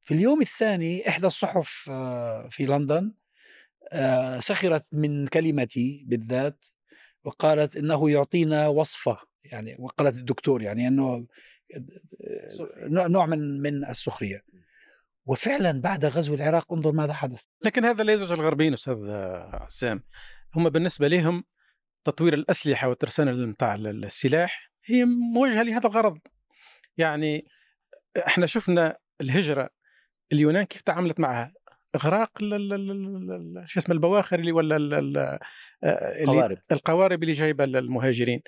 في 0.00 0.14
اليوم 0.14 0.40
الثاني 0.42 1.08
إحدى 1.08 1.26
الصحف 1.26 1.86
آه، 1.90 2.48
في 2.48 2.66
لندن 2.66 3.12
آه، 3.92 4.38
سخرت 4.38 4.86
من 4.92 5.26
كلمتي 5.26 6.04
بالذات 6.06 6.64
وقالت 7.24 7.76
إنه 7.76 8.10
يعطينا 8.10 8.68
وصفة 8.68 9.18
يعني 9.44 9.76
وقالت 9.78 10.16
الدكتور 10.16 10.62
يعني 10.62 10.88
أنه 10.88 11.26
نوع- 12.82 13.06
نوع 13.06 13.26
من 13.26 13.60
من 13.60 13.84
السخرية. 13.84 14.42
وفعلا 15.28 15.80
بعد 15.80 16.04
غزو 16.04 16.34
العراق 16.34 16.72
انظر 16.72 16.92
ماذا 16.92 17.12
حدث. 17.12 17.42
لكن 17.64 17.84
هذا 17.84 18.04
لا 18.04 18.12
يزعج 18.12 18.32
الغربيين 18.32 18.72
أستاذ 18.72 18.96
عسام. 19.52 20.02
هم 20.54 20.68
بالنسبة 20.68 21.08
لهم 21.08 21.44
تطوير 22.04 22.34
الأسلحة 22.34 22.88
والترسانه 22.88 23.32
متاع 23.32 23.74
السلاح 23.74 24.70
هي 24.84 25.04
موجهة 25.34 25.62
لهذا 25.62 25.86
الغرض. 25.86 26.18
يعني 26.96 27.46
إحنا 28.26 28.46
شفنا 28.46 28.98
الهجرة 29.20 29.70
اليونان 30.32 30.64
كيف 30.64 30.82
تعاملت 30.82 31.20
معها 31.20 31.52
إغراق 31.94 32.30
ال- 32.42 32.54
ال- 32.54 32.72
ال- 32.72 32.90
ال- 32.90 33.58
ال- 33.58 33.70
شو 33.70 33.80
اسمه 33.80 33.94
البواخر 33.94 34.38
اللي 34.38 34.52
ولا 34.52 34.76
ال- 34.76 34.94
ال- 34.94 35.18
آه، 35.18 35.38
اللي 35.84 36.26
قوارب 36.26 36.58
القوارب 36.72 37.22
اللي 37.22 37.32
جايبة 37.32 37.64
المهاجرين. 37.64 38.42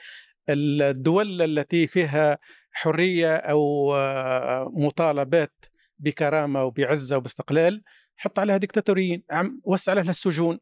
الدول 0.48 1.42
التي 1.42 1.86
فيها 1.86 2.38
حرية 2.72 3.36
أو 3.36 3.94
آه، 3.94 4.72
مطالبات 4.76 5.64
بكرامة 6.00 6.64
وبعزة 6.64 7.16
وباستقلال 7.16 7.82
حط 8.16 8.38
عليها 8.38 8.56
ديكتاتوريين 8.56 9.22
عم 9.30 9.60
وسع 9.64 9.92
لها 9.92 10.10
السجون 10.10 10.58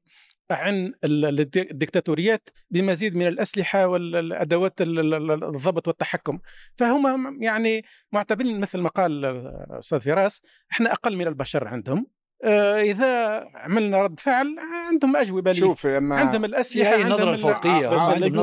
عن 0.51 0.93
ال- 1.05 1.25
ال- 1.25 1.41
الديكتاتوريات 1.57 2.49
بمزيد 2.71 3.17
من 3.17 3.27
الأسلحة 3.27 3.87
والأدوات 3.87 4.81
ال- 4.81 4.99
ال- 4.99 5.15
ال- 5.15 5.45
الضبط 5.45 5.89
والتحكم. 5.89 6.39
فهم 6.77 7.43
يعني 7.43 7.83
معتبرين 8.13 8.61
مثل 8.61 8.79
ما 8.79 8.89
قال 8.89 9.25
الأستاذ 9.25 10.01
فراس 10.01 10.43
إحنا 10.73 10.93
أقل 10.93 11.17
من 11.17 11.27
البشر 11.27 11.69
عندهم. 11.69 12.07
إذا 12.91 13.45
عملنا 13.55 14.03
رد 14.03 14.21
فعل 14.21 14.57
عندهم 14.89 15.17
أجوبة 15.17 15.53
ليه 15.53 15.61
شوف 15.61 15.87
لما 15.87 16.15
عندهم 16.17 16.45
الأسلحة 16.45 16.91
في 16.91 16.97
هاي 16.97 17.03
عندهم 17.03 17.13
النظرة 17.29 17.31
ال- 17.31 17.35
الفوقية 17.35 17.89
بس 17.89 18.03
هم 18.03 18.25
عندهم 18.25 18.39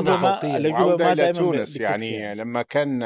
عودة 0.76 1.04
ما 1.04 1.12
إلى 1.12 1.22
دائماً 1.32 1.38
تونس. 1.38 1.76
يعني 1.76 2.34
لما 2.34 2.62
كان 2.62 3.02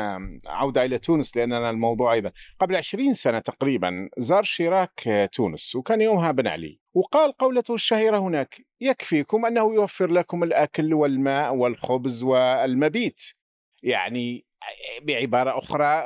عودة 0.48 0.84
إلى 0.84 0.98
تونس 0.98 1.36
لأن 1.36 1.52
أنا 1.52 1.70
الموضوع 1.70 2.12
أيضا. 2.12 2.30
قبل 2.60 2.76
20 2.76 3.14
سنة 3.14 3.38
تقريبا 3.38 4.08
زار 4.18 4.42
شيراك 4.42 5.28
تونس 5.32 5.76
وكان 5.76 6.00
يومها 6.00 6.30
بن 6.30 6.46
علي 6.46 6.80
وقال 6.94 7.32
قولته 7.32 7.74
الشهيرة 7.74 8.18
هناك 8.18 8.60
يكفيكم 8.80 9.46
أنه 9.46 9.74
يوفر 9.74 10.10
لكم 10.10 10.42
الأكل 10.42 10.94
والماء 10.94 11.54
والخبز 11.54 12.22
والمبيت. 12.22 13.22
يعني 13.82 14.44
بعبارة 15.02 15.58
أخرى 15.58 16.04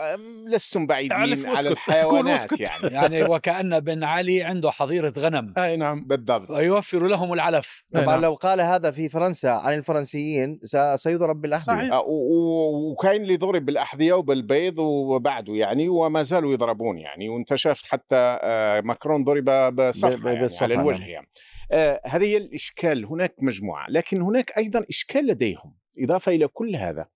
لستم 0.52 0.86
بعيدين 0.86 1.46
على 1.46 1.68
الحيوانات. 1.72 2.60
يعني. 2.60 2.94
يعني 2.94 3.22
وكأن 3.22 3.80
بن 3.80 4.04
علي 4.04 4.42
عنده 4.42 4.70
حظيرة 4.70 5.12
غنم. 5.18 5.54
أي 5.58 5.76
نعم. 5.76 6.04
بالضبط. 6.04 6.50
ويوفر 6.50 7.06
لهم 7.06 7.32
العلف. 7.32 7.84
أي 7.96 8.00
طبعا 8.02 8.14
نعم. 8.14 8.22
لو 8.24 8.34
قال 8.34 8.60
هذا 8.60 8.90
في 8.90 9.08
فرنسا 9.08 9.48
عن 9.48 9.74
الفرنسيين 9.78 10.58
س- 10.64 10.76
سيضرب 11.02 11.40
بالأحذية. 11.40 11.74
صحيح. 11.76 11.92
و- 11.92 12.04
و- 12.08 12.90
وكاين 12.92 13.22
اللي 13.22 13.36
ضرب 13.36 13.64
بالأحذية 13.66 14.12
وبالبيض 14.12 14.78
وبعده 14.78 15.54
يعني 15.54 15.88
وما 15.88 16.22
زالوا 16.22 16.52
يضربون 16.52 16.98
يعني 16.98 17.28
وانت 17.28 17.54
شفت 17.54 17.86
حتى 17.86 18.16
آه، 18.42 18.80
ماكرون 18.80 19.24
ضرب 19.24 19.44
ب- 19.44 19.88
بصفحه 19.88 20.16
ب- 20.16 20.26
يعني 20.26 20.48
على 20.60 20.74
الوجه 20.74 20.98
نعم. 21.00 21.08
يعني. 21.08 21.28
آه، 21.72 22.00
هذه 22.06 22.24
هي 22.24 22.36
الإشكال 22.36 23.04
هناك 23.06 23.34
مجموعة 23.42 23.86
لكن 23.90 24.22
هناك 24.22 24.52
أيضا 24.58 24.84
إشكال 24.90 25.26
لديهم. 25.26 25.83
إضافة 25.98 26.32
إلى 26.32 26.48
كل 26.48 26.76
هذا 26.76 27.06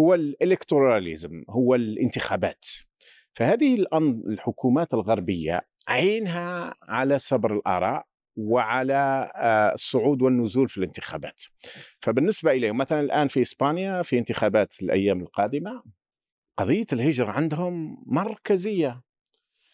هو 0.00 0.14
الإلكتوراليزم 0.14 1.44
هو 1.50 1.74
الانتخابات. 1.74 2.64
فهذه 3.34 3.86
الحكومات 4.28 4.94
الغربية 4.94 5.60
عينها 5.88 6.74
على 6.82 7.18
صبر 7.18 7.54
الآراء 7.54 8.06
وعلى 8.36 9.30
آه، 9.36 9.74
الصعود 9.74 10.22
والنزول 10.22 10.68
في 10.68 10.78
الانتخابات. 10.78 11.42
فبالنسبة 12.00 12.52
إليهم 12.52 12.76
مثلا 12.76 13.00
الآن 13.00 13.28
في 13.28 13.42
إسبانيا 13.42 14.02
في 14.02 14.18
انتخابات 14.18 14.82
الأيام 14.82 15.20
القادمة 15.20 15.82
قضية 16.56 16.86
الهجرة 16.92 17.30
عندهم 17.30 18.04
مركزية. 18.06 19.02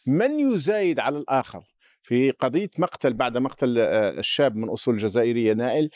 من 0.07 0.31
يزايد 0.31 1.01
على 1.01 1.19
الآخر؟ 1.19 1.63
في 2.05 2.31
قضية 2.31 2.71
مقتل 2.79 3.13
بعد 3.13 3.39
مقتل 3.39 3.79
آه، 3.79 4.11
الشاب 4.11 4.57
من 4.57 4.69
أصول 4.69 4.97
جزائرية 4.97 5.53
نائل 5.53 5.91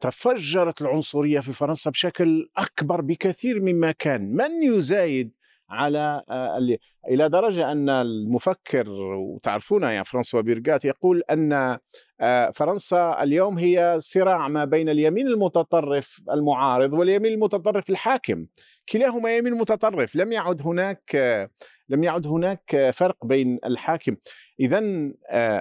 تفجرت 0.00 0.82
العنصرية 0.82 1.40
في 1.40 1.52
فرنسا 1.52 1.90
بشكل 1.90 2.48
أكبر 2.56 3.00
بكثير 3.00 3.60
مما 3.60 3.92
كان. 3.92 4.36
من 4.36 4.62
يزايد؟ 4.62 5.39
على 5.70 6.22
آه، 6.30 6.76
إلى 7.08 7.28
درجة 7.28 7.72
أن 7.72 7.88
المفكر 7.88 8.90
وتعرفونه 8.90 9.90
يا 9.90 10.02
فرانسوا 10.02 10.40
بيرغات 10.40 10.84
يقول 10.84 11.22
أن 11.30 11.78
آه، 12.20 12.50
فرنسا 12.50 13.22
اليوم 13.22 13.58
هي 13.58 13.96
صراع 13.98 14.48
ما 14.48 14.64
بين 14.64 14.88
اليمين 14.88 15.26
المتطرف 15.26 16.20
المعارض 16.30 16.92
واليمين 16.92 17.32
المتطرف 17.32 17.90
الحاكم. 17.90 18.46
كلاهما 18.92 19.36
يمين 19.36 19.54
متطرف. 19.54 20.16
لم 20.16 20.32
يعد 20.32 20.62
هناك 20.62 21.02
آه، 21.14 21.50
لم 21.88 22.04
يعد 22.04 22.26
هناك 22.26 22.90
فرق 22.92 23.26
بين 23.26 23.58
الحاكم. 23.64 24.16
اذا 24.60 24.80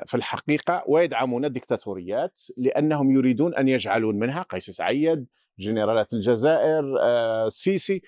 في 0.06 0.16
الحقيقة 0.16 0.84
ويدعمون 0.88 1.46
الدكتاتوريات 1.46 2.42
لأنهم 2.58 3.12
يريدون 3.12 3.56
أن 3.56 3.68
يجعلون 3.68 4.20
منها 4.20 4.42
قيس 4.42 4.70
سعيد 4.70 5.26
جنرالات 5.60 6.14
الجزائر 6.14 6.84
السيسي 7.48 8.02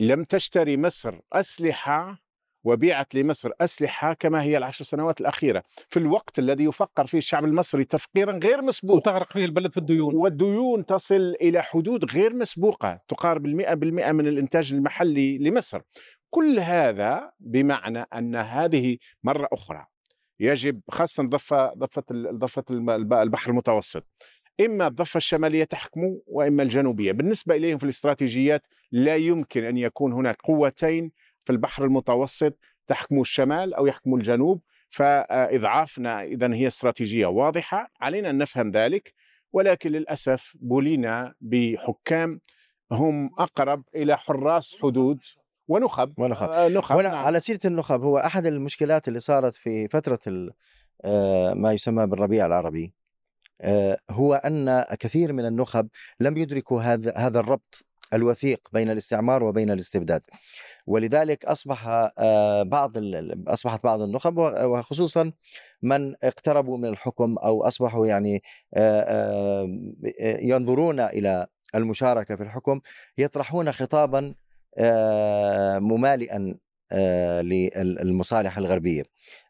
لم 0.00 0.24
تشتري 0.24 0.76
مصر 0.76 1.18
أسلحة 1.32 2.24
وبيعت 2.64 3.14
لمصر 3.14 3.50
أسلحة 3.60 4.12
كما 4.12 4.42
هي 4.42 4.56
العشر 4.56 4.84
سنوات 4.84 5.20
الأخيرة. 5.20 5.62
في 5.88 5.98
الوقت 5.98 6.38
الذي 6.38 6.64
يفكر 6.64 7.06
فيه 7.06 7.18
الشعب 7.18 7.44
المصري 7.44 7.84
تفكيرا 7.84 8.38
غير 8.38 8.62
مسبوق. 8.62 8.96
وتغرق 8.96 9.32
فيه 9.32 9.44
البلد 9.44 9.70
في 9.72 9.78
الديون. 9.78 10.14
والديون 10.14 10.86
تصل 10.86 11.34
إلى 11.40 11.62
حدود 11.62 12.12
غير 12.12 12.34
مسبوقة 12.34 13.00
تقارب 13.08 13.46
المئة 13.46 13.74
بالمئة 13.74 14.12
من 14.12 14.26
الإنتاج 14.26 14.72
المحلي 14.72 15.38
لمصر. 15.38 15.80
كل 16.30 16.58
هذا 16.58 17.32
بمعنى 17.40 17.98
أن 17.98 18.36
هذه 18.36 18.96
مرة 19.24 19.48
أخرى 19.52 19.86
يجب 20.40 20.80
خاصة 20.90 21.22
ضفة 21.22 21.74
ضفة 21.74 22.04
ضفة 22.12 22.64
البحر 23.22 23.50
المتوسط 23.50 24.04
إما 24.60 24.86
الضفة 24.86 25.18
الشمالية 25.18 25.64
تحكم 25.64 26.18
وإما 26.26 26.62
الجنوبية. 26.62 27.12
بالنسبة 27.12 27.54
إليهم 27.56 27.78
في 27.78 27.84
الاستراتيجيات 27.84 28.62
لا 28.92 29.16
يمكن 29.16 29.64
أن 29.64 29.76
يكون 29.76 30.12
هناك 30.12 30.36
قوتين 30.44 31.12
في 31.44 31.52
البحر 31.52 31.84
المتوسط 31.84 32.58
تحكم 32.86 33.20
الشمال 33.20 33.74
أو 33.74 33.86
يحكم 33.86 34.14
الجنوب. 34.14 34.60
فإضعافنا 34.88 36.22
إذا 36.22 36.54
هي 36.54 36.66
استراتيجية 36.66 37.26
واضحة 37.26 37.90
علينا 38.00 38.30
أن 38.30 38.38
نفهم 38.38 38.70
ذلك. 38.70 39.14
ولكن 39.52 39.90
للأسف 39.90 40.56
بولينا 40.60 41.34
بحكام 41.40 42.40
هم 42.92 43.30
أقرب 43.38 43.82
إلى 43.96 44.18
حراس 44.18 44.76
حدود 44.82 45.18
ونخب. 45.68 46.14
ونخب. 46.18 46.48
آه، 46.48 46.68
نخب 46.68 46.96
وأنا 46.96 47.08
نعم. 47.08 47.24
على 47.24 47.40
سيرة 47.40 47.60
النخب 47.64 48.02
هو 48.02 48.18
أحد 48.18 48.46
المشكلات 48.46 49.08
اللي 49.08 49.20
صارت 49.20 49.54
في 49.54 49.88
فترة 49.88 50.18
ال- 50.26 50.50
آه، 51.04 51.54
ما 51.54 51.72
يسمى 51.72 52.06
بالربيع 52.06 52.46
العربي. 52.46 52.94
هو 54.10 54.34
أن 54.34 54.84
كثير 55.00 55.32
من 55.32 55.46
النخب 55.46 55.88
لم 56.20 56.36
يدركوا 56.36 56.82
هذا 56.82 57.12
هذا 57.16 57.40
الربط 57.40 57.84
الوثيق 58.14 58.60
بين 58.72 58.90
الاستعمار 58.90 59.42
وبين 59.42 59.70
الاستبداد. 59.70 60.22
ولذلك 60.86 61.44
أصبح 61.44 61.88
آه، 62.18 62.62
بعض 62.62 62.92
أصبحت 63.48 63.84
بعض 63.84 64.02
النخب 64.02 64.38
وخصوصا 64.38 65.32
من 65.82 66.14
اقتربوا 66.22 66.78
من 66.78 66.86
الحكم 66.88 67.36
أو 67.38 67.62
أصبحوا 67.62 68.06
يعني 68.06 68.42
آه، 68.74 69.00
آه، 69.00 69.68
ينظرون 70.40 71.00
إلى 71.00 71.46
المشاركة 71.74 72.36
في 72.36 72.42
الحكم 72.42 72.80
يطرحون 73.18 73.72
خطابا 73.72 74.34
آه، 74.78 75.78
ممالئا 75.78 76.54
آه، 76.92 77.40
للمصالح 77.42 78.58
الغربية. 78.58 79.02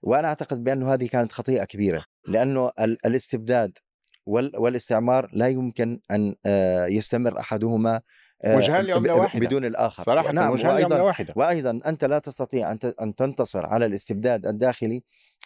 وأنا 0.03 0.29
أعتقد 0.29 0.65
بانه 0.65 0.95
هذه 0.95 1.07
كانت 1.09 1.33
خطيئة 1.33 1.65
كبيرة 1.65 2.05
لأنه 2.29 2.71
ال- 2.81 3.07
الاستبداد 3.07 3.79
والاستعمار 4.27 5.31
لا 5.33 5.49
يمكن 5.49 6.01
أن 6.11 6.35
آه، 6.47 6.87
يستمر 6.87 7.39
أحدهما 7.41 8.01
آه، 8.45 8.57
وجهان 8.57 8.85
لعملة 8.85 9.15
ب- 9.15 9.19
واحدة. 9.21 9.47
بدون 9.47 9.65
الآخر. 9.65 10.03
صراحة 10.05 10.33
نعم 10.33 10.53
وجهان 10.53 10.75
وأيضا 10.75 11.01
واحدة. 11.01 11.33
وأيضا 11.37 11.81
أنت 11.87 12.05
لا 12.05 12.19
تستطيع 12.19 12.73
أن 13.01 13.15
تنتصر 13.15 13.67
على 13.67 13.87
الاستبداد 13.87 14.47
الداخلي 14.47 15.03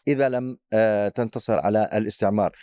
إذا 0.09 0.29
لم 0.29 0.59
آه، 0.73 1.09
تنتصر 1.09 1.59
على 1.59 1.91
الاستعمار. 1.95 2.57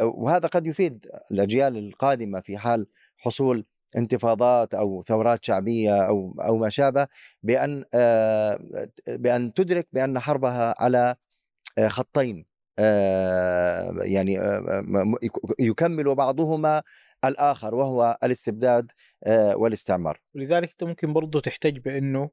وهذا 0.00 0.46
قد 0.48 0.66
يفيد 0.66 1.06
الأجيال 1.30 1.76
القادمة 1.76 2.40
في 2.40 2.58
حال 2.58 2.86
حصول 3.16 3.66
انتفاضات 3.96 4.74
أو 4.74 5.02
ثورات 5.02 5.44
شعبية 5.44 6.00
أو 6.00 6.34
أو 6.40 6.56
ما 6.56 6.68
شابه 6.68 7.06
بأن 7.42 7.84
بأن 9.08 9.54
تدرك 9.54 9.88
بأن 9.92 10.18
حربها 10.18 10.74
على 10.78 11.14
خطين. 11.86 12.46
يعني 14.02 14.40
آه، 14.40 14.80
م- 14.86 15.10
م- 15.12 15.16
يكمل 15.58 16.14
بعضهما 16.14 16.82
الآخر 17.24 17.74
وهو 17.74 18.18
الاستبداد 18.24 18.92
آه، 19.24 19.56
والاستعمار. 19.56 20.20
ولذلك 20.34 20.70
أنت 20.70 20.84
ممكن 20.84 21.12
برضه 21.12 21.40
تحتج 21.40 21.78
بأنه 21.78 22.30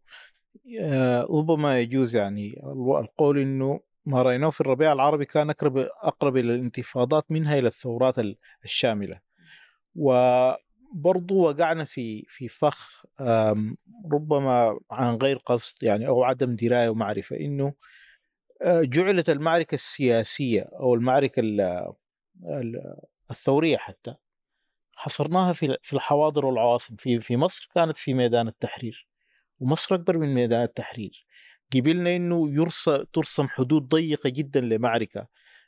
آه، 0.82 1.28
ربما 1.32 1.80
يجوز 1.80 2.16
يعني 2.16 2.62
القول 3.00 3.38
إنه 3.40 3.80
ما 4.06 4.22
رأيناه 4.22 4.50
في 4.50 4.62
الربيع 4.62 4.94
العربي 4.94 5.26
كان 5.26 5.50
أقرب 5.50 5.78
أقرب 6.04 6.38
إلى 6.38 6.56
الانتفاضات 6.56 7.32
منها 7.32 7.60
إلى 7.60 7.68
الثورات 7.68 8.20
ال- 8.20 8.38
الشاملة. 8.64 9.20
وبرضو 9.96 11.38
وقعنا 11.50 11.86
في 11.86 12.26
في 12.28 12.48
فخ 12.48 13.06
ربما 14.12 14.80
عن 14.92 15.16
غير 15.16 15.38
قصد 15.38 15.84
يعني 15.84 16.08
أو 16.08 16.24
عدم 16.24 16.56
دراية 16.56 16.90
ومعرفة 16.90 17.36
إنه 17.40 17.66
آه، 17.66 17.74
جعلت 18.64 19.30
المعركة 19.30 19.76
السياسية 19.76 20.62
أو 20.62 20.94
المعركة 20.96 21.40
ال- 21.40 21.94
ال- 22.50 22.96
الثورية 23.32 23.78
حتى 23.78 24.16
حصرناها 24.96 25.54
في 25.54 25.94
الحواضر 25.94 26.46
والعواصم. 26.46 26.96
في 26.96 27.20
في 27.20 27.38
مصر 27.38 27.70
كانت 27.76 27.98
في 27.98 28.14
ميدان 28.14 28.48
التحرير 28.48 29.08
ومصر 29.60 29.96
أكبر 29.96 30.18
من 30.18 30.34
ميدان 30.34 30.64
التحرير. 30.64 31.26
قبلنا 31.76 32.16
إنه 32.16 32.50
يرسم 32.56 33.04
ترسم 33.04 33.48
حدود 33.48 33.88
ضيقة 33.88 34.30
جدا 34.30 34.62
لمعركة 34.62 35.28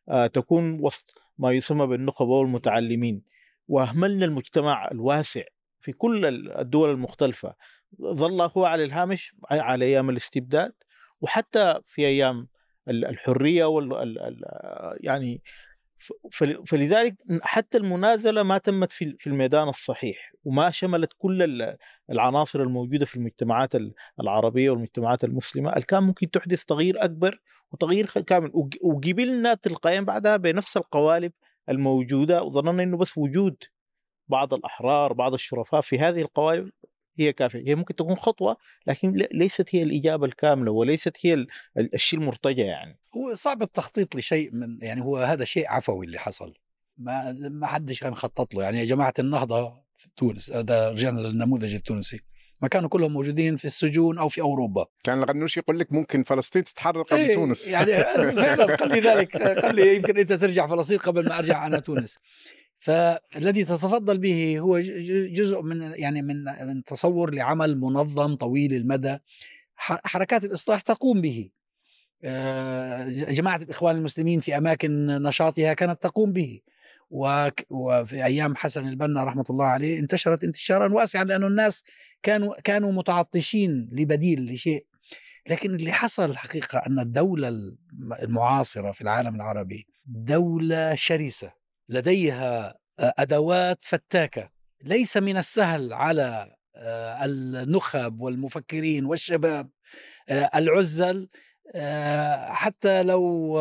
آه 0.09 0.27
تكون 0.27 0.79
وسط 0.81 1.21
ما 1.37 1.51
يسمى 1.51 1.87
بالنخبة 1.87 2.29
والمتعلمين. 2.29 3.23
وأهملنا 3.67 4.25
المجتمع 4.25 4.87
الواسع 4.91 5.43
في 5.79 5.91
كل 5.91 6.25
الدول 6.59 6.89
المختلفة. 6.89 7.55
ظل 8.01 8.41
هو 8.57 8.65
على 8.65 8.83
الهامش 8.83 9.35
على 9.51 9.85
أيام 9.85 10.09
الاستبداد 10.09 10.73
وحتى 11.21 11.79
في 11.85 12.05
أيام 12.07 12.39
ال- 12.39 12.47
الحرية 12.89 13.65
وال 13.65 13.93
ال- 13.93 14.19
ال- 14.19 14.43
يعني 14.99 15.41
فلذلك 16.65 17.15
حتى 17.41 17.77
المنازلة 17.77 18.43
ما 18.43 18.57
تمت 18.57 18.91
في 18.91 19.27
الميدان 19.27 19.69
الصحيح 19.69 20.31
وما 20.43 20.69
شملت 20.69 21.09
كل 21.17 21.43
ال- 21.43 21.77
العناصر 22.11 22.61
الموجودة 22.61 23.05
في 23.05 23.15
المجتمعات 23.15 23.75
ال- 23.75 23.93
العربية 24.21 24.69
والمجتمعات 24.69 25.23
المسلمة. 25.23 25.71
كان 25.71 26.03
ممكن 26.03 26.31
تحدث 26.31 26.63
تغيير 26.63 27.03
أكبر 27.03 27.39
وتغيير 27.71 28.05
كامل 28.05 28.51
وقبلنا 28.81 29.53
تلقائيا 29.53 30.01
بعدها 30.01 30.37
بنفس 30.37 30.77
القوالب 30.77 31.31
الموجودة 31.69 32.43
وظننا 32.43 32.83
إنه 32.83 32.97
بس 32.97 33.17
وجود 33.17 33.63
بعض 34.27 34.53
الأحرار 34.53 35.13
بعض 35.13 35.33
الشرفاء 35.33 35.81
في 35.81 35.99
هذه 35.99 36.21
القوالب. 36.21 36.71
هي 37.19 37.33
كافية. 37.33 37.63
هي 37.67 37.75
ممكن 37.75 37.95
تكون 37.95 38.15
خطوة 38.15 38.57
لكن 38.87 39.27
ليست 39.31 39.75
هي 39.75 39.83
الإجابة 39.83 40.25
الكاملة 40.25 40.71
وليست 40.71 41.17
هي 41.21 41.33
ال- 41.33 41.47
ال- 41.77 41.93
الشيء 41.95 42.19
المرتجى 42.19 42.61
يعني. 42.61 42.99
هو 43.17 43.35
صعب 43.35 43.61
التخطيط 43.61 44.15
لشيء 44.15 44.49
من 44.53 44.77
يعني 44.81 45.01
هو 45.01 45.17
هذا 45.17 45.45
شيء 45.45 45.67
عفوي 45.69 46.05
اللي 46.05 46.19
حصل. 46.19 46.53
ما 46.97 47.31
ما 47.31 47.67
حدش 47.67 47.99
كان 47.99 48.15
خطط 48.15 48.53
له. 48.55 48.63
يعني 48.63 48.79
يا 48.79 48.85
جماعة 48.85 49.13
النهضة 49.19 49.73
في 49.95 50.07
تونس 50.15 50.51
هذا 50.51 50.89
رجعنا 50.89 51.19
للنموذج 51.21 51.73
التونسي. 51.73 52.19
ما 52.61 52.67
كانوا 52.67 52.89
كلهم 52.89 53.13
موجودين 53.13 53.55
في 53.55 53.65
السجون 53.65 54.17
أو 54.17 54.29
في 54.29 54.41
أوروبا. 54.41 54.85
كان 55.03 55.23
الغنوش 55.23 55.57
يقول 55.57 55.79
لك؟ 55.79 55.93
ممكن 55.93 56.23
فلسطين 56.23 56.63
تتحرر 56.63 57.01
قبل 57.01 57.19
إيه، 57.19 57.33
تونس 57.33 57.67
يعني 57.67 57.91
فعلا 58.41 58.75
قال 58.75 58.89
لي 58.89 58.99
ذلك. 58.99 59.37
قال 59.37 59.75
لي 59.75 59.95
يمكن 59.95 60.17
أنت 60.17 60.33
ترجع 60.33 60.67
فلسطين 60.67 60.97
قبل 60.97 61.25
ما 61.29 61.37
أرجع 61.37 61.67
أنا 61.67 61.79
تونس. 61.79 62.19
فالذي 62.77 63.63
تتفضل 63.65 64.17
به 64.17 64.59
هو 64.59 64.79
جزء 65.29 65.61
من 65.61 65.81
يعني 65.81 66.21
من 66.21 66.43
من 66.43 66.83
تصور 66.83 67.33
لعمل 67.33 67.79
منظم 67.79 68.35
طويل 68.35 68.73
المدى. 68.73 69.17
حركات 69.75 70.43
الإصلاح 70.45 70.81
تقوم 70.81 71.21
به. 71.21 71.49
آه، 72.23 73.09
جماعة 73.09 73.57
الإخوان 73.57 73.95
المسلمين 73.95 74.39
في 74.39 74.57
أماكن 74.57 75.07
نشاطها 75.23 75.73
كانت 75.73 76.03
تقوم 76.03 76.33
به. 76.33 76.59
وفي 77.09 78.25
أيام 78.25 78.55
حسن 78.55 78.87
البنا 78.87 79.23
رحمة 79.23 79.45
الله 79.49 79.65
عليه 79.65 79.99
انتشرت 79.99 80.43
انتشارا 80.43 80.93
واسعا 80.93 81.23
لأن 81.23 81.43
الناس 81.43 81.83
كانوا 82.23 82.61
كانوا 82.61 82.91
متعطشين 82.91 83.89
لبديل 83.91 84.53
لشيء. 84.53 84.85
لكن 85.49 85.75
اللي 85.75 85.91
حصل 85.91 86.29
الحقيقة 86.29 86.77
أن 86.79 86.99
الدولة 86.99 87.47
الم- 87.47 88.13
المعاصرة 88.21 88.91
في 88.91 89.01
العالم 89.01 89.35
العربي 89.35 89.87
دولة 90.05 90.95
شرسة. 90.95 91.56
لديها 91.89 92.77
آه، 92.99 93.13
أدوات 93.17 93.83
فتاكة. 93.83 94.49
ليس 94.83 95.17
من 95.17 95.37
السهل 95.37 95.93
على 95.93 96.55
آه، 96.75 97.25
النخب 97.25 98.21
والمفكرين 98.21 99.05
والشباب 99.05 99.69
آه، 100.29 100.49
العزل 100.55 101.29
حتى 102.47 103.03
لو 103.03 103.59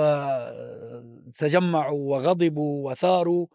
تجمعوا 1.39 2.11
وغضبوا 2.11 2.91
وثاروا 2.91 3.47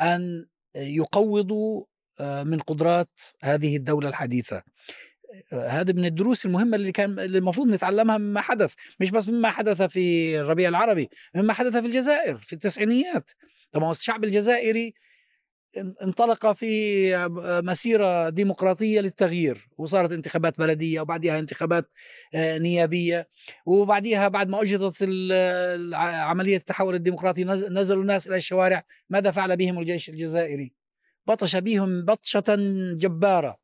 أن 0.00 0.46
يقوضوا 0.74 1.84
من 2.20 2.58
قدرات 2.58 3.20
هذه 3.42 3.76
الدولة 3.76 4.08
الحديثة. 4.08 4.62
هذا 5.52 5.92
من 5.92 6.04
الدروس 6.04 6.46
المهمة 6.46 6.76
اللي 6.76 6.92
كان 6.92 7.18
المفروض 7.18 7.66
نتعلمها 7.66 8.18
مما 8.18 8.40
حدث 8.40 8.74
مش 9.00 9.10
بس 9.10 9.28
مما 9.28 9.50
حدث 9.50 9.82
في 9.82 10.40
الربيع 10.40 10.68
العربي 10.68 11.10
مما 11.34 11.52
حدث 11.52 11.76
في 11.76 11.86
الجزائر 11.86 12.38
في 12.38 12.52
التسعينيات. 12.52 13.30
طبعا 13.72 13.90
الشعب 13.90 14.24
الجزائري 14.24 14.94
إن- 15.78 16.02
انطلق 16.02 16.52
في 16.52 17.10
مسيرة 17.64 18.28
ديمقراطية 18.28 19.00
للتغيير 19.00 19.68
وصارت 19.78 20.12
انتخابات 20.12 20.58
بلدية 20.58 21.00
وبعدها 21.00 21.38
انتخابات 21.38 21.90
آه، 22.34 22.58
نيابية 22.58 23.28
وبعدها 23.66 24.28
بعد 24.28 24.48
ما 24.48 24.60
الع- 25.02 25.98
عملية 25.98 26.56
التحول 26.56 26.94
الديمقراطي 26.94 27.44
نز- 27.44 27.70
نزلوا 27.70 28.02
الناس 28.02 28.26
إلى 28.26 28.36
الشوارع 28.36 28.84
ماذا 29.10 29.30
فعل 29.30 29.56
بهم 29.56 29.78
الجيش 29.78 30.08
الجزائري؟ 30.08 30.72
بطش 31.26 31.56
بهم 31.56 32.04
بطشة 32.04 32.56
جبارة. 32.98 33.60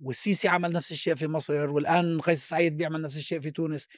والسيسي 0.00 0.48
عمل 0.48 0.72
نفس 0.72 0.92
الشيء 0.92 1.14
في 1.14 1.26
مصر 1.26 1.70
والآن 1.70 2.20
قيس 2.20 2.48
سعيد 2.48 2.76
بيعمل 2.76 3.02
نفس 3.02 3.16
الشيء 3.16 3.40
في 3.40 3.50
تونس. 3.50 3.88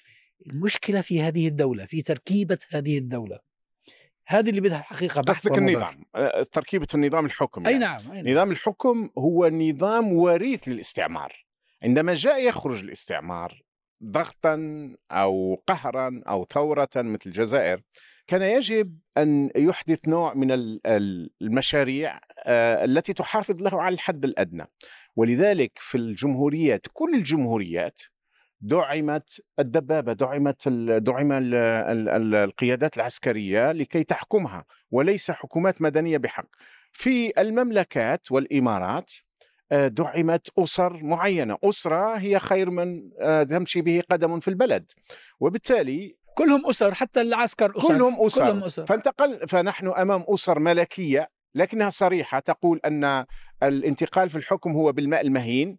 المشكلة 0.46 1.00
في 1.00 1.22
هذه 1.22 1.48
الدولة 1.48 1.86
في 1.86 2.02
تركيبة 2.02 2.58
هذه 2.70 2.98
الدولة. 2.98 3.47
هذه 4.30 4.50
اللي 4.50 4.60
بدها 4.60 4.78
الحقيقة 4.78 5.22
بحث 5.22 5.38
قصدك. 5.48 5.58
النظام 5.58 6.04
آه، 6.14 6.42
تركيبة 6.42 6.86
النظام 6.94 7.26
الحكم 7.26 7.66
أي 7.66 7.72
يعني. 7.72 7.84
نعم 7.84 8.12
أي 8.12 8.22
نعم. 8.22 8.32
نظام 8.32 8.50
الحكم 8.50 9.10
هو 9.18 9.48
نظام 9.48 10.12
وريث 10.12 10.68
للاستعمار 10.68 11.32
عندما 11.82 12.14
جاء 12.14 12.48
يخرج 12.48 12.82
الاستعمار 12.82 13.62
ضغطا 14.04 14.56
أو 15.10 15.62
قهرا 15.66 16.22
أو 16.28 16.44
ثورة 16.44 16.88
مثل 16.96 17.20
الجزائر 17.26 17.80
كان 18.26 18.42
يجب 18.42 18.98
أن 19.18 19.50
يحدث 19.56 20.08
نوع 20.08 20.34
من 20.34 20.52
ال- 20.52 20.80
ال- 20.86 21.30
المشاريع 21.42 22.20
آه، 22.46 22.84
التي 22.84 23.12
تحافظ 23.12 23.62
له 23.62 23.82
على 23.82 23.92
الحد 23.94 24.24
الأدنى 24.24 24.64
ولذلك 25.16 25.72
في 25.74 25.98
الجمهوريات 25.98 26.86
كل 26.92 27.14
الجمهوريات 27.14 28.00
دعمت 28.60 29.40
الدبابة 29.58 30.12
دعمت 30.12 30.68
دعم 30.68 31.32
ال- 31.32 31.54
ال- 31.54 32.08
ال- 32.08 32.34
القيادات 32.34 32.96
العسكرية 32.96 33.72
لكي 33.72 34.04
تحكمها 34.04 34.64
وليس 34.90 35.30
حكومات 35.30 35.82
مدنية 35.82 36.18
بحق. 36.18 36.46
في 36.92 37.40
المملكات 37.40 38.32
والإمارات 38.32 39.12
آه، 39.72 39.88
دعمت 39.88 40.48
أسر 40.58 41.02
معينة، 41.02 41.58
أسرة 41.64 42.14
هي 42.16 42.38
خير 42.38 42.70
من 42.70 43.10
آه، 43.20 43.42
تمشي 43.42 43.82
به 43.82 44.02
قدم 44.10 44.40
في 44.40 44.48
البلد، 44.48 44.90
وبالتالي 45.40 46.16
كلهم 46.34 46.66
أسر 46.66 46.94
حتى 46.94 47.20
العسكر 47.20 47.70
أسر. 47.78 47.88
كلهم 47.88 48.20
أسر. 48.26 48.44
كلهم 48.44 48.64
أسر. 48.64 48.86
فانتقل 48.86 49.48
فنحن 49.48 49.88
أمام 49.88 50.24
أسر 50.28 50.58
ملكية 50.58 51.30
لكنها 51.54 51.90
صريحة 51.90 52.38
تقول 52.38 52.80
أن 52.84 53.24
الانتقال 53.62 54.28
في 54.28 54.36
الحكم 54.38 54.72
هو 54.72 54.92
بالماء 54.92 55.20
المهين. 55.20 55.78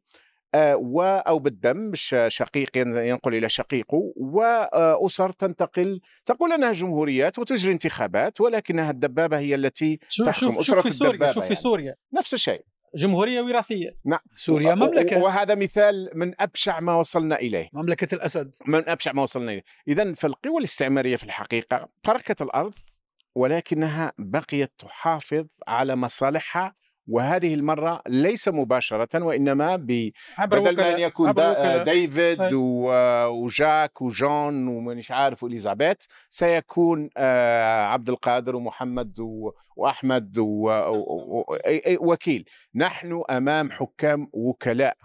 و 0.76 1.02
أو 1.02 1.40
بالدم 1.40 1.78
مش 1.78 2.16
شقيق 2.28 2.78
ين- 2.78 2.98
ينقل 2.98 3.36
إلى 3.36 3.50
شقيقه 3.50 4.14
واسر 4.16 5.32
تنتقل 5.32 6.02
تقول 6.26 6.54
أنها 6.54 6.74
جمهوريات 6.74 7.40
وتجري 7.40 7.74
انتخابات 7.74 8.42
ولكنها 8.42 8.92
الدبابة 8.92 9.40
هي 9.40 9.56
التي 9.56 10.00
شوف 10.10 10.26
تحكم 10.26 10.40
شوف, 10.52 10.60
أسرة 10.60 10.76
شوف 10.82 10.88
في 10.88 10.94
سوريا؟ 10.94 11.12
الدبابة 11.14 11.34
شوف 11.34 11.44
في 11.44 11.48
يعني. 11.50 11.56
سوريا؟ 11.62 11.96
نفس 12.14 12.34
الشيء. 12.34 12.62
جمهورية 12.96 13.42
وراثية. 13.42 13.90
سوريا 14.36 14.76
مملكة 14.76 15.18
وهذا 15.24 15.56
مثال 15.56 16.10
من 16.16 16.34
أبشع 16.42 16.80
ما 16.80 16.96
وصلنا 16.96 17.36
إليه. 17.40 17.70
مملكة 17.74 18.16
الأسد. 18.16 18.56
من 18.68 18.90
أبشع 18.90 19.12
ما 19.14 19.22
وصلنا 19.22 19.52
إليه. 19.52 19.64
اذا 19.88 20.14
فالقوى 20.14 20.58
الاستعمارية 20.58 21.16
في 21.16 21.24
الحقيقة 21.24 21.90
تركت 22.04 22.42
الأرض 22.42 22.74
ولكنها 23.36 24.12
بقيت 24.20 24.72
تحافظ 24.80 25.46
على 25.68 25.96
مصالحها 25.96 26.76
وهذه 27.10 27.54
المرة 27.54 28.02
ليس 28.08 28.48
مباشرة 28.48 29.24
وإنما 29.24 29.76
ب... 29.76 30.12
بدل 30.40 30.78
ما 30.78 30.96
أن 30.96 31.00
يكون 31.00 31.34
دا... 31.34 31.52
وكلاء. 31.52 31.84
ديفيد 31.84 32.42
أي. 32.42 32.54
و... 32.54 32.92
وجاك 33.28 34.02
وجون 34.02 34.68
ومانيش 34.68 35.12
عارف 35.12 35.44
وإليزابيث 35.44 35.98
سيكون 36.30 37.10
آه، 37.18 37.86
عبد 37.86 38.10
القادر 38.10 38.56
ومحمد 38.56 39.20
و... 39.20 39.52
وأحمد 39.76 40.38
و... 40.38 40.44
و... 40.44 41.44
و... 41.50 41.54
أي... 41.54 41.82
أي 41.88 41.98
وكيل 42.02 42.50
نحن 42.76 43.24
أمام 43.30 43.72
حكام 43.72 44.28
وكلاء 44.34 44.98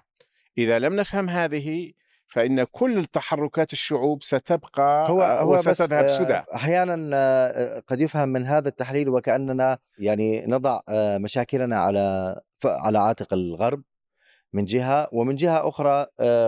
إذا 0.58 0.78
لم 0.78 0.96
نفهم 0.96 1.28
هذه 1.28 1.92
فإن 2.34 2.64
كل 2.64 3.04
تحركات 3.04 3.72
الشعوب 3.72 4.22
ستبقى 4.22 5.10
هو 5.10 5.22
آه، 5.22 5.40
هو 5.40 5.54
وستذهب 5.54 6.04
آه، 6.04 6.06
سدى. 6.06 6.42
أحيانا 6.54 7.10
آه، 7.14 7.82
قد 7.86 8.00
يفهم 8.00 8.28
من 8.28 8.46
هذا 8.46 8.68
التحليل 8.68 9.08
وكأننا 9.08 9.78
يعني 9.98 10.44
نضع 10.46 10.80
مشاكلنا 11.18 11.76
على 11.76 12.34
على 12.64 12.98
عاتق 12.98 13.34
الغرب 13.34 13.82
من 14.52 14.64
جهة 14.64 15.08
ومن 15.12 15.36
جهة 15.36 15.68
أخرى 15.68 16.06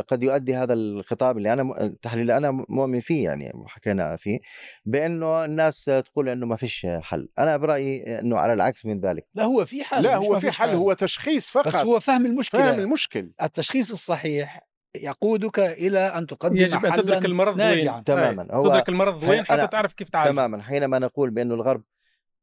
قد 0.08 0.22
يؤدي 0.22 0.54
هذا 0.54 0.74
الخطاب 0.74 1.38
اللي 1.38 1.52
أنا 1.52 1.84
التحليل 1.84 2.22
اللي 2.22 2.36
أنا 2.36 2.50
مؤمن 2.68 3.00
فيه 3.00 3.24
يعني 3.24 3.52
وحكينا 3.54 4.16
فيه 4.16 4.38
بأنه 4.84 5.44
الناس 5.44 5.84
تقول 5.84 6.28
إنه 6.28 6.46
ما 6.46 6.56
فيش 6.56 6.86
حل. 7.00 7.28
أنا 7.38 7.56
برأيي 7.56 8.20
إنه 8.20 8.38
على 8.38 8.52
العكس 8.52 8.86
من 8.86 9.00
ذلك. 9.00 9.26
لا 9.34 9.44
هو 9.44 9.64
في 9.64 9.84
حل 9.84 10.02
لا 10.02 10.16
هو 10.16 10.34
في 10.34 10.46
فيش 10.46 10.58
حل 10.58 10.70
هو 10.70 10.92
تشخيص 10.92 11.50
فقط. 11.50 11.66
بس 11.66 11.76
هو 11.76 12.00
فهم 12.00 12.26
المشكلة. 12.26 12.60
فهم 12.60 12.80
المشكل. 12.80 13.32
التشخيص 13.42 13.90
الصحيح 13.90 14.66
يقودك 15.02 15.58
إلى 15.58 15.98
أن 15.98 16.26
تقدم 16.26 16.56
يجب 16.56 16.86
أن 16.86 16.92
تدرك 16.92 17.24
المرض 17.24 17.56
ناجعا. 17.56 17.94
وين 17.94 18.04
تماما 18.04 18.46
هو 18.50 18.68
تدرك 18.68 18.88
المرض 18.88 19.22
وين؟ 19.22 19.44
حتى 19.44 19.66
تعرف 19.66 19.92
كيف 19.92 20.08
تعالج. 20.08 20.30
تماما. 20.30 20.62
حينما 20.62 20.98
نقول 20.98 21.30
بأن 21.30 21.52
الغرب 21.52 21.82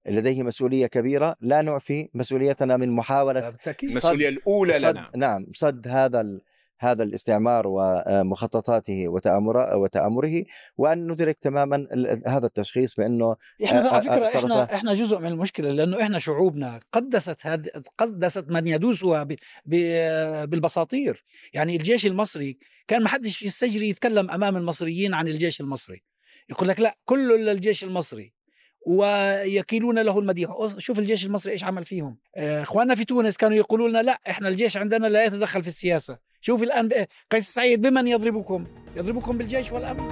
لديه 0.07 0.43
مسؤولية 0.43 0.87
كبيرة 0.87 1.35
لا 1.41 1.61
نعفي 1.61 2.09
مسؤوليتنا 2.13 2.77
من 2.77 2.89
محاولة 2.89 3.49
بالتأكيد. 3.49 3.89
المسؤوليه 3.89 4.29
الأولى 4.29 4.73
صد 4.73 4.97
لنا. 4.97 5.09
نعم 5.15 5.45
صد 5.53 5.87
هذا 5.87 6.21
ال... 6.21 6.41
هذا 6.83 7.03
الاستعمار 7.03 7.63
ومخططاته 7.67 9.07
وتآمر 9.07 9.77
وتآمره 9.77 10.43
وأن 10.77 11.11
ندرك 11.11 11.37
تماما 11.41 11.87
هذا 12.27 12.45
التشخيص 12.45 12.95
بأنه 12.95 13.35
إحنا 13.63 13.89
على 13.89 14.01
فكرة 14.01 14.25
آه، 14.25 14.37
إحنا 14.37 14.75
إحنا 14.75 14.93
جزء 14.93 15.19
من 15.19 15.27
المشكلة 15.27 15.71
لأنه 15.71 16.01
إحنا 16.01 16.19
شعوبنا 16.19 16.79
قدست 16.91 17.45
هذه 17.45 17.69
قدست 17.97 18.45
من 18.49 18.67
يدوسها. 18.67 19.27
بالبساطير. 20.45 21.25
يعني 21.53 21.75
الجيش 21.75 22.05
المصري 22.05 22.57
كان 22.87 23.03
ما 23.03 23.09
حدش 23.09 23.37
في 23.37 23.45
السجري 23.45 23.89
يتكلم 23.89 24.31
أمام 24.31 24.57
المصريين 24.57 25.13
عن 25.13 25.27
الجيش 25.27 25.61
المصري. 25.61 26.03
يقول 26.49 26.67
لك 26.67 26.79
لا 26.79 26.97
كله 27.05 27.37
للجيش 27.37 27.83
المصري 27.83 28.33
ويكيلون 28.87 29.99
له 29.99 30.19
المديح. 30.19 30.49
شوف 30.77 30.99
الجيش 30.99 31.25
المصري 31.25 31.51
إيش 31.51 31.63
عمل 31.63 31.85
فيهم. 31.85 32.17
إخواننا 32.37 32.95
في 32.95 33.05
تونس 33.05 33.37
كانوا 33.37 33.57
يقولوا 33.57 33.89
لنا 33.89 34.01
لا 34.01 34.19
إحنا 34.29 34.47
الجيش 34.49 34.77
عندنا 34.77 35.07
لا 35.07 35.25
يتدخل 35.25 35.61
في 35.61 35.67
السياسة. 35.67 36.32
شوف 36.45 36.63
الآن 36.63 36.87
ب- 36.87 37.07
قيس 37.31 37.53
سعيد 37.53 37.81
بمن 37.81 38.07
يضربكم؟ 38.07 38.65
يضربكم 38.95 39.37
بالجيش 39.37 39.71
والأمن. 39.71 40.07